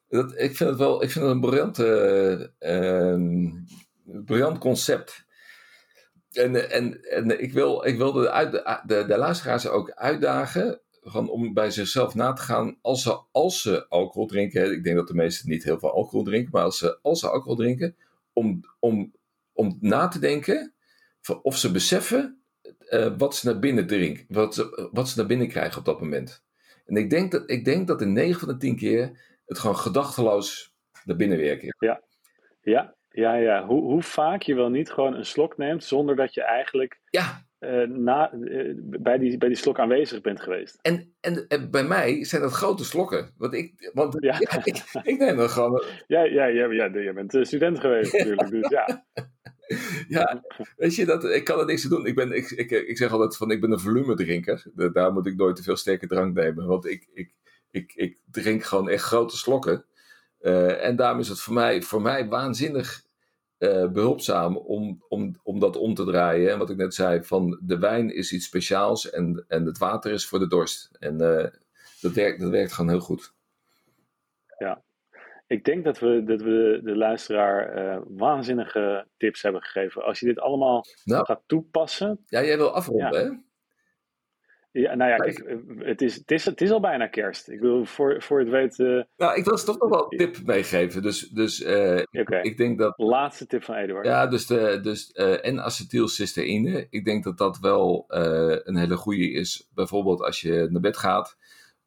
Ik 0.09 0.57
vind 0.57 0.59
het 0.59 0.79
wel 0.79 1.03
ik 1.03 1.11
vind 1.11 1.25
het 1.25 1.35
een 1.35 1.41
briljant, 1.41 1.79
uh, 1.79 3.15
briljant 4.25 4.59
concept. 4.59 5.27
En, 6.33 6.71
en, 6.71 7.03
en 7.03 7.43
ik 7.43 7.53
wil, 7.53 7.87
ik 7.87 7.97
wil 7.97 8.13
de, 8.13 8.31
uit, 8.31 8.53
de, 8.87 9.05
de 9.07 9.17
luisteraars 9.17 9.69
ook 9.69 9.91
uitdagen 9.91 10.81
om 11.13 11.55
bij 11.55 11.71
zichzelf 11.71 12.15
na 12.15 12.33
te 12.33 12.43
gaan 12.43 12.79
als 12.81 13.03
ze, 13.03 13.21
als 13.33 13.63
ze 13.63 13.89
alcohol 13.89 14.27
drinken. 14.27 14.73
Ik 14.73 14.85
denk 14.85 14.97
dat 14.97 15.09
de 15.09 15.15
meesten 15.15 15.49
niet 15.49 15.65
heel 15.65 15.79
veel 15.79 15.93
alcohol 15.93 16.25
drinken, 16.25 16.51
maar 16.53 16.63
als 16.63 16.79
ze, 16.79 16.99
als 17.03 17.21
ze 17.21 17.29
alcohol 17.29 17.57
drinken, 17.57 17.97
om, 18.33 18.61
om, 18.79 19.13
om 19.53 19.79
na 19.81 20.09
te 20.09 20.19
denken 20.19 20.73
of 21.43 21.57
ze 21.57 21.71
beseffen 21.71 22.43
uh, 22.91 23.13
wat 23.19 23.37
ze 23.37 23.47
naar 23.47 23.59
binnen 23.59 23.87
drinken, 23.87 24.25
wat 24.29 24.55
ze, 24.55 24.89
wat 24.93 25.09
ze 25.09 25.19
naar 25.19 25.27
binnen 25.27 25.49
krijgen 25.49 25.79
op 25.79 25.85
dat 25.85 26.01
moment. 26.01 26.43
En 26.87 26.97
ik 26.97 27.11
denk 27.11 27.33
dat, 27.33 27.51
ik 27.51 27.65
denk 27.65 27.87
dat 27.87 28.03
in 28.03 28.13
9 28.13 28.41
van 28.41 28.49
de 28.49 28.57
10 28.57 28.77
keer 28.77 29.28
het 29.49 29.59
gewoon 29.59 29.77
gedachteloos 29.77 30.73
naar 31.05 31.17
binnen 31.17 31.39
werken. 31.39 31.77
Ja, 31.79 32.03
ja, 32.61 32.95
ja, 33.09 33.35
ja. 33.35 33.67
Hoe, 33.67 33.83
hoe 33.83 34.03
vaak 34.03 34.43
je 34.43 34.55
wel 34.55 34.69
niet 34.69 34.91
gewoon 34.91 35.15
een 35.15 35.27
slok 35.27 35.57
neemt 35.57 35.85
zonder 35.85 36.17
dat 36.17 36.35
je 36.35 36.43
eigenlijk 36.43 37.01
ja. 37.11 37.47
uh, 37.61 37.89
na, 37.89 38.33
uh, 38.33 38.75
bij, 38.79 39.19
die, 39.19 39.39
bij 39.39 39.49
die 39.49 39.57
slok 39.57 39.79
aanwezig 39.79 40.21
bent 40.21 40.41
geweest. 40.41 40.79
En, 40.83 41.15
en, 41.21 41.47
en, 41.49 41.71
bij 41.71 41.85
mij 41.85 42.25
zijn 42.25 42.43
dat 42.43 42.53
grote 42.53 42.85
slokken. 42.85 43.35
Want 43.37 43.55
ik, 43.55 43.91
want, 43.93 44.17
ja. 44.21 44.37
ja 44.39 44.65
ik, 44.65 44.85
ik, 45.03 45.19
neem 45.19 45.37
dat 45.37 45.51
gewoon. 45.51 45.85
Ja, 46.07 46.23
ja, 46.23 46.45
ja, 46.45 46.73
ja, 46.73 46.85
je 46.85 47.13
bent 47.13 47.47
student 47.47 47.81
geweest 47.81 48.13
natuurlijk. 48.13 48.51
Dus 48.51 48.69
ja. 48.69 49.05
ja, 50.19 50.43
weet 50.77 50.95
je, 50.95 51.05
dat, 51.05 51.25
ik 51.25 51.45
kan 51.45 51.59
er 51.59 51.67
niks 51.67 51.85
aan 51.85 51.91
doen. 51.91 52.07
Ik, 52.07 52.15
ben, 52.15 52.33
ik, 52.33 52.51
ik, 52.51 52.71
ik 52.71 52.97
zeg 52.97 53.13
altijd 53.13 53.37
van, 53.37 53.51
ik 53.51 53.61
ben 53.61 53.73
een 53.73 53.81
volumedrinker. 53.81 54.67
Daar 54.93 55.13
moet 55.13 55.27
ik 55.27 55.37
nooit 55.37 55.57
te 55.57 55.63
veel 55.63 55.77
sterke 55.77 56.07
drank 56.07 56.35
nemen. 56.35 56.67
Want 56.67 56.87
ik, 56.87 57.09
ik, 57.13 57.35
ik, 57.71 57.93
ik 57.95 58.19
drink 58.31 58.65
gewoon 58.65 58.89
echt 58.89 59.03
grote 59.03 59.37
slokken. 59.37 59.85
Uh, 60.41 60.85
en 60.85 60.97
daarom 60.97 61.21
is 61.21 61.29
het 61.29 61.41
voor 61.41 61.55
mij, 61.55 61.83
voor 61.83 62.03
mij 62.03 62.29
waanzinnig 62.29 63.03
uh, 63.59 63.89
behulpzaam 63.89 64.57
om, 64.57 65.05
om, 65.09 65.35
om 65.43 65.61
dat 65.61 65.77
om 65.77 65.95
te 65.95 66.05
draaien. 66.05 66.53
En 66.53 66.59
wat 66.59 66.71
ik 66.71 66.77
net 66.77 66.95
zei, 66.95 67.25
van 67.25 67.61
de 67.63 67.79
wijn 67.79 68.15
is 68.15 68.33
iets 68.33 68.47
speciaals 68.47 69.11
en, 69.11 69.45
en 69.49 69.65
het 69.65 69.79
water 69.79 70.13
is 70.13 70.27
voor 70.27 70.39
de 70.39 70.49
dorst. 70.49 70.91
En 70.99 71.23
uh, 71.23 71.47
dat, 72.01 72.13
werkt, 72.13 72.41
dat 72.41 72.51
werkt 72.51 72.73
gewoon 72.73 72.91
heel 72.91 73.01
goed. 73.01 73.35
Ja, 74.59 74.83
ik 75.47 75.65
denk 75.65 75.85
dat 75.85 75.99
we, 75.99 76.23
dat 76.25 76.41
we 76.43 76.81
de 76.85 76.97
luisteraar 76.97 77.79
uh, 77.79 78.03
waanzinnige 78.09 79.07
tips 79.17 79.43
hebben 79.43 79.63
gegeven. 79.63 80.05
Als 80.05 80.21
je 80.21 80.27
dit 80.27 80.41
allemaal 80.41 80.85
nou, 81.05 81.25
gaat 81.25 81.43
toepassen. 81.47 82.25
Ja, 82.27 82.45
jij 82.45 82.57
wil 82.57 82.75
afronden, 82.75 83.13
ja. 83.13 83.31
hè? 83.31 83.37
Ja, 84.81 84.95
nou 84.95 85.11
ja, 85.11 85.17
kijk, 85.17 85.39
eh, 85.39 85.57
het 85.79 86.03
is, 86.03 86.15
het, 86.15 86.31
is, 86.31 86.45
het 86.45 86.61
is 86.61 86.71
al 86.71 86.81
bijna 86.81 87.07
kerst. 87.07 87.49
Ik 87.49 87.61
wil 87.61 87.85
voor, 87.85 88.23
voor 88.23 88.39
het 88.39 88.49
weten. 88.49 88.97
Uh, 88.97 89.03
nou, 89.17 89.39
ik 89.39 89.45
wil 89.45 89.59
ze 89.59 89.65
toch 89.65 89.79
nog 89.79 89.89
wel 89.89 90.07
een 90.09 90.19
tip 90.19 90.47
meegeven. 90.47 91.03
Dus, 91.03 91.29
dus 91.29 91.61
uh, 91.61 92.03
okay. 92.11 92.43
ik 92.43 92.57
denk 92.57 92.79
dat. 92.79 92.95
Laatste 92.97 93.47
tip 93.47 93.65
van 93.65 93.75
Eduard. 93.75 94.07
Ja, 94.07 94.27
dus, 94.27 94.47
de, 94.47 94.81
dus 94.83 95.11
uh, 95.15 95.47
en 95.47 95.63
acetylcysteïne. 95.63 96.87
Ik 96.91 97.05
denk 97.05 97.25
dat 97.25 97.39
dat 97.39 97.59
wel 97.59 98.05
een 98.09 98.77
hele 98.77 98.97
goede 98.97 99.31
is. 99.31 99.69
Bijvoorbeeld 99.75 100.23
als 100.23 100.41
je 100.41 100.67
naar 100.71 100.81
bed 100.81 100.97
gaat 100.97 101.37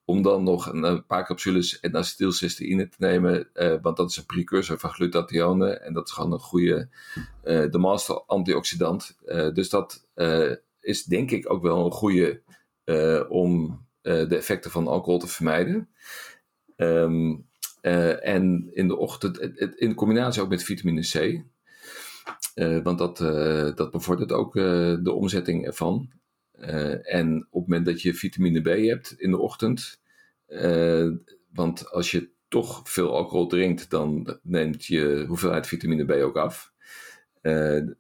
om 0.06 0.22
dan 0.22 0.44
nog 0.44 0.74
een, 0.74 1.06
paar 1.06 1.26
capsules 1.26 1.80
en 1.80 1.96
acetylcysteïne 1.96 2.88
te 2.88 2.96
nemen, 2.98 3.50
want 3.82 3.98
dat 3.98 4.10
is 4.10 4.18
een 4.18 4.26
precursor 4.26 4.80
van 4.80 4.90
glutathionen 4.90 5.84
en 5.84 5.94
dat 5.94 6.08
is 6.08 6.14
gewoon 6.14 6.32
een 6.32 6.40
goede, 6.40 6.90
de 7.44 7.78
master 7.78 8.24
antioxidant. 8.26 9.18
Dus 9.54 9.70
dat 9.70 10.08
is 10.82 11.04
denk 11.04 11.32
ik 11.32 11.52
ook 11.52 11.62
wel 11.62 11.86
een 11.86 11.92
goede 11.92 12.42
om 13.30 13.82
de 14.02 14.36
effecten 14.36 14.72
van 14.72 14.88
alcohol 14.88 15.20
te 15.20 15.28
vermijden. 15.28 15.90
Um, 16.78 17.50
en 18.22 18.70
in 18.74 18.88
de 18.88 18.98
ochtend, 18.98 19.40
in 19.80 19.94
combinatie 19.94 20.42
ook 20.42 20.50
met 20.50 20.64
vitamine 20.64 21.02
C, 21.02 21.44
want 22.84 22.98
dat, 22.98 23.18
dat 23.78 23.92
bevordert 23.92 24.32
ook 24.32 24.54
de 25.04 25.12
omzetting 25.12 25.66
ervan. 25.66 26.12
En 27.02 27.48
op 27.50 27.62
het 27.62 27.70
moment 27.70 27.86
dat 27.86 28.02
je 28.02 28.14
vitamine 28.14 28.62
B 28.62 28.68
hebt 28.68 29.14
in 29.18 29.32
de 29.32 29.38
ochtend, 29.38 30.02
want 31.54 31.92
als 31.92 32.12
je 32.12 32.30
toch 32.48 32.90
veel 32.90 33.16
alcohol 33.16 33.48
drinkt, 33.48 33.90
dan 33.90 34.40
neemt 34.44 34.86
je 34.86 35.26
hoeveelheid 35.28 35.68
vitamine 35.68 36.06
B 36.06 36.12
ook 36.12 36.38
af. 36.38 36.74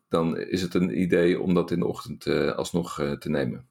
Dan 0.09 0.37
is 0.37 0.61
het 0.61 0.73
een 0.73 1.01
idee 1.01 1.39
om 1.39 1.53
dat 1.53 1.71
in 1.71 1.79
de 1.79 1.87
ochtend 1.87 2.27
alsnog 2.55 2.95
te 3.19 3.29
nemen. 3.29 3.69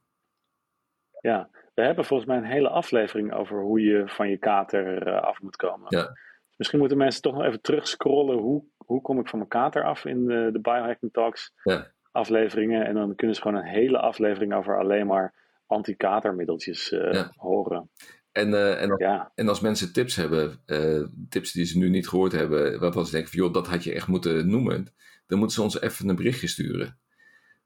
Ja, 1.21 1.49
we 1.75 1.83
hebben 1.83 2.05
volgens 2.05 2.29
mij 2.29 2.39
een 2.39 2.45
hele 2.45 2.69
aflevering 2.69 3.33
over 3.33 3.61
hoe 3.61 3.81
je 3.81 4.03
van 4.07 4.29
je 4.29 4.39
kater 4.39 5.21
af 5.21 5.41
moet 5.41 5.57
komen. 5.57 5.87
Ja. 5.89 6.09
Misschien 6.57 6.79
moeten 6.79 6.99
mensen 6.99 7.23
toch 7.23 7.35
nog 7.35 7.45
even 7.45 7.61
terugscrollen. 7.61 8.39
Hoe, 8.39 8.65
hoe 8.77 9.01
kom 9.01 9.21
ik 9.21 9.29
van 9.29 9.39
mijn 9.39 9.51
kater 9.51 9.85
af 9.85 10.05
in 10.05 10.27
de, 10.27 10.49
de 10.53 10.61
Biohacking 10.61 11.13
Talks? 11.13 11.53
Ja 11.63 11.91
afleveringen. 12.13 12.87
En 12.87 12.95
dan 12.95 13.15
kunnen 13.15 13.37
ze 13.37 13.43
gewoon 13.43 13.57
een 13.57 13.69
hele 13.69 13.99
aflevering 13.99 14.55
over 14.55 14.79
alleen 14.79 15.07
maar 15.07 15.35
anti-katermiddeltjes 15.67 16.93
uh, 16.93 17.29
horen. 17.37 17.91
En, 18.33 18.49
uh, 18.49 18.83
en, 18.83 18.91
als, 18.91 19.01
ja. 19.01 19.33
en 19.35 19.49
als 19.49 19.61
mensen 19.61 19.93
tips 19.93 20.17
hebben, 20.17 20.63
uh, 20.67 21.07
tips 21.29 21.53
die 21.53 21.65
ze 21.65 21.79
nu 21.79 21.89
niet 21.89 22.09
gehoord 22.09 22.33
hebben, 22.33 22.81
waarvan 22.81 23.07
ze 23.07 23.13
denken 23.13 23.31
van 23.31 23.41
joh, 23.41 23.53
dat 23.53 23.67
had 23.67 23.85
je 23.85 23.93
echt 23.93 24.07
moeten 24.07 24.51
noemen, 24.51 24.93
dan 25.27 25.39
moeten 25.39 25.57
ze 25.57 25.63
ons 25.63 25.81
even 25.81 26.09
een 26.09 26.17
berichtje 26.17 26.49
sturen. 26.49 26.99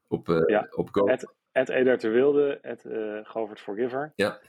Op, 0.07 0.29
uh, 0.29 0.41
ja, 0.45 0.67
op 0.75 0.89
Go. 0.91 1.07
At, 1.55 1.69
Edert 1.69 2.01
de 2.01 2.09
Wilde, 2.09 2.59
at 2.63 2.81
Govert 3.27 3.59
Forgiver. 3.59 4.11
Ja. 4.15 4.39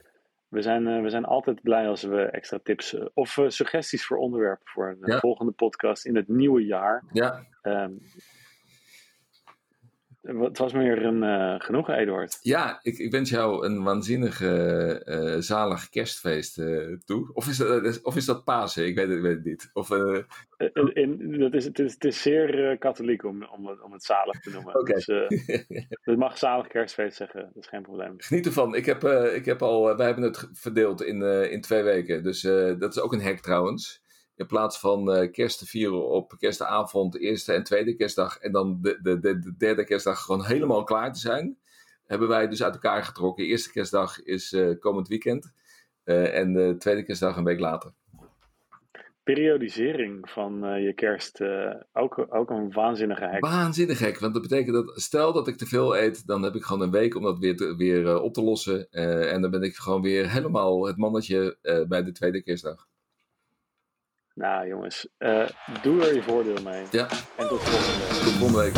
We 0.49 0.63
zijn, 0.63 1.03
we 1.03 1.11
zijn 1.11 1.25
altijd 1.25 1.63
blij 1.63 1.89
als 1.89 2.03
we 2.03 2.23
extra 2.23 2.59
tips 2.63 2.97
of 3.15 3.39
suggesties 3.47 4.07
voor 4.07 4.17
onderwerpen 4.17 4.67
voor 4.67 4.89
een 4.89 5.13
ja. 5.13 5.19
volgende 5.19 5.53
podcast 5.53 6.07
in 6.07 6.17
het 6.17 6.29
nieuwe 6.29 6.65
jaar. 6.65 7.05
Ja. 7.13 7.47
Um, 7.63 8.01
het 10.27 10.59
was 10.59 10.73
meer 10.73 11.05
een 11.05 11.23
uh, 11.23 11.55
genoegen, 11.59 11.97
Eduard. 11.97 12.39
Ja, 12.43 12.79
ik, 12.83 12.99
ik, 12.99 13.11
wens 13.11 13.31
jou 13.31 13.67
een 13.67 13.83
waanzinnig 13.83 14.41
uh, 14.41 15.37
zalig 15.39 15.89
kerstfeest 15.89 16.59
uh, 16.59 16.97
toe. 17.05 17.31
Of 17.33 17.49
is, 17.49 17.57
dat, 17.57 18.03
of 18.03 18.17
is 18.17 18.25
dat 18.25 18.45
Pasen? 18.45 18.87
Ik 18.87 18.95
weet 18.97 19.09
het, 19.09 19.21
weet 19.21 19.35
het 19.35 19.45
niet. 19.45 19.71
Of, 19.73 19.91
in, 19.91 20.95
in, 20.95 21.39
dat 21.39 21.55
is, 21.55 21.65
het, 21.65 21.79
is, 21.79 21.93
het 21.93 22.05
is 22.05 22.23
zeer 22.23 22.79
katholiek 22.79 23.25
om, 23.25 23.45
om, 23.45 23.69
om 23.69 23.93
het 23.93 24.05
zalig 24.05 24.41
te 24.41 24.51
noemen. 24.51 24.81
Okay. 24.81 24.95
Dus, 24.95 25.07
je 26.05 26.17
mag 26.17 26.39
zalig 26.39 26.67
kerstfeest 26.67 27.17
zeggen, 27.17 27.51
dat 27.55 27.63
is 27.63 27.69
geen 27.69 27.83
probleem. 27.83 28.15
Geniet 28.17 28.47
ervan. 28.47 28.75
Ik 28.75 28.87
heb, 28.87 29.05
ik 29.35 29.45
heb 29.45 29.63
al, 29.63 29.97
wij 29.97 30.07
hebben 30.07 30.25
het 30.25 30.49
verdeeld 30.53 31.03
in, 31.03 31.23
in 31.51 31.61
twee 31.61 31.83
weken. 31.83 32.23
Dus 32.23 32.41
dat 32.79 32.97
is 32.97 33.01
ook 33.01 33.13
een 33.13 33.23
hack 33.23 33.39
trouwens 33.39 34.05
in 34.37 34.47
plaats 34.47 34.79
van 34.79 35.17
uh, 35.17 35.31
kerst 35.31 35.59
te 35.59 35.67
vieren 35.67 36.09
op 36.09 36.35
kerstavond, 36.39 37.19
eerste 37.19 37.53
en 37.53 37.65
tweede 37.65 37.97
kerstdag 37.97 38.39
en 38.39 38.53
dan 38.53 38.79
de, 38.81 38.99
de, 39.03 39.19
de, 39.19 39.39
de, 39.39 39.57
derde 39.57 39.85
kerstdag 39.85 40.23
gewoon 40.23 40.45
helemaal 40.53 40.85
klaar 40.85 41.13
te 41.13 41.21
zijn, 41.21 41.59
hebben 42.07 42.29
wij 42.29 42.49
dus 42.49 42.63
uit 42.63 42.75
elkaar 42.75 43.05
getrokken. 43.05 43.45
eerste 43.45 43.73
kerstdag 43.73 44.23
is 44.23 44.53
uh, 44.53 44.79
komend 44.81 45.09
weekend 45.09 45.53
uh, 46.05 46.39
en 46.39 46.53
de 46.53 46.75
tweede 46.79 47.03
kerstdag 47.03 47.37
een 47.37 47.45
week 47.45 47.61
later. 47.61 47.93
Periodisering 49.23 50.31
van 50.31 50.81
je 50.83 50.93
kerst, 50.95 51.41
ook, 51.93 52.27
ook 52.29 52.51
een 52.51 52.73
waanzinnige 52.73 53.25
hek. 53.25 53.45
Waanzinnig 53.45 53.99
hek, 53.99 54.19
want 54.19 54.33
dat 54.33 54.43
betekent 54.43 54.75
dat 54.75 55.01
stel 55.01 55.33
dat 55.33 55.49
ik 55.49 55.57
te 55.57 55.67
veel 55.67 55.97
eet, 55.97 56.27
dan 56.27 56.43
heb 56.43 56.55
ik 56.55 56.63
gewoon 56.63 56.83
een 56.83 56.91
week 56.91 57.15
om 57.15 57.23
dat 57.23 57.39
weer, 57.39 57.57
te, 57.57 57.77
weer 57.77 58.21
op 58.21 58.35
te 58.35 58.43
lossen. 58.43 58.91
en 59.31 59.41
dan 59.41 59.51
ben 59.51 59.63
ik 59.63 59.75
gewoon 59.75 60.03
weer 60.03 60.31
helemaal 60.31 60.87
het 60.87 60.97
mannetje 60.97 61.57
bij 61.89 62.03
de 62.05 62.13
tweede 62.13 62.43
kerstdag. 62.43 62.87
Nou 64.37 64.69
jongens, 64.69 65.07
uh, 65.19 65.47
doe 65.83 66.07
er 66.07 66.15
je 66.15 66.23
voordeel 66.23 66.63
mee. 66.63 66.85
Ja. 66.91 67.09
En 67.37 67.49
tot 67.49 67.63
volgende 67.63 67.99
week. 67.99 68.25
Tot 68.25 68.33
volgende 68.33 68.59
week. 68.59 68.75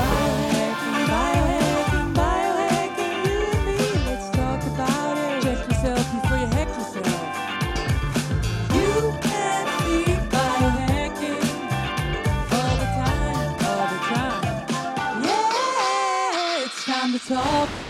talk 17.28 17.87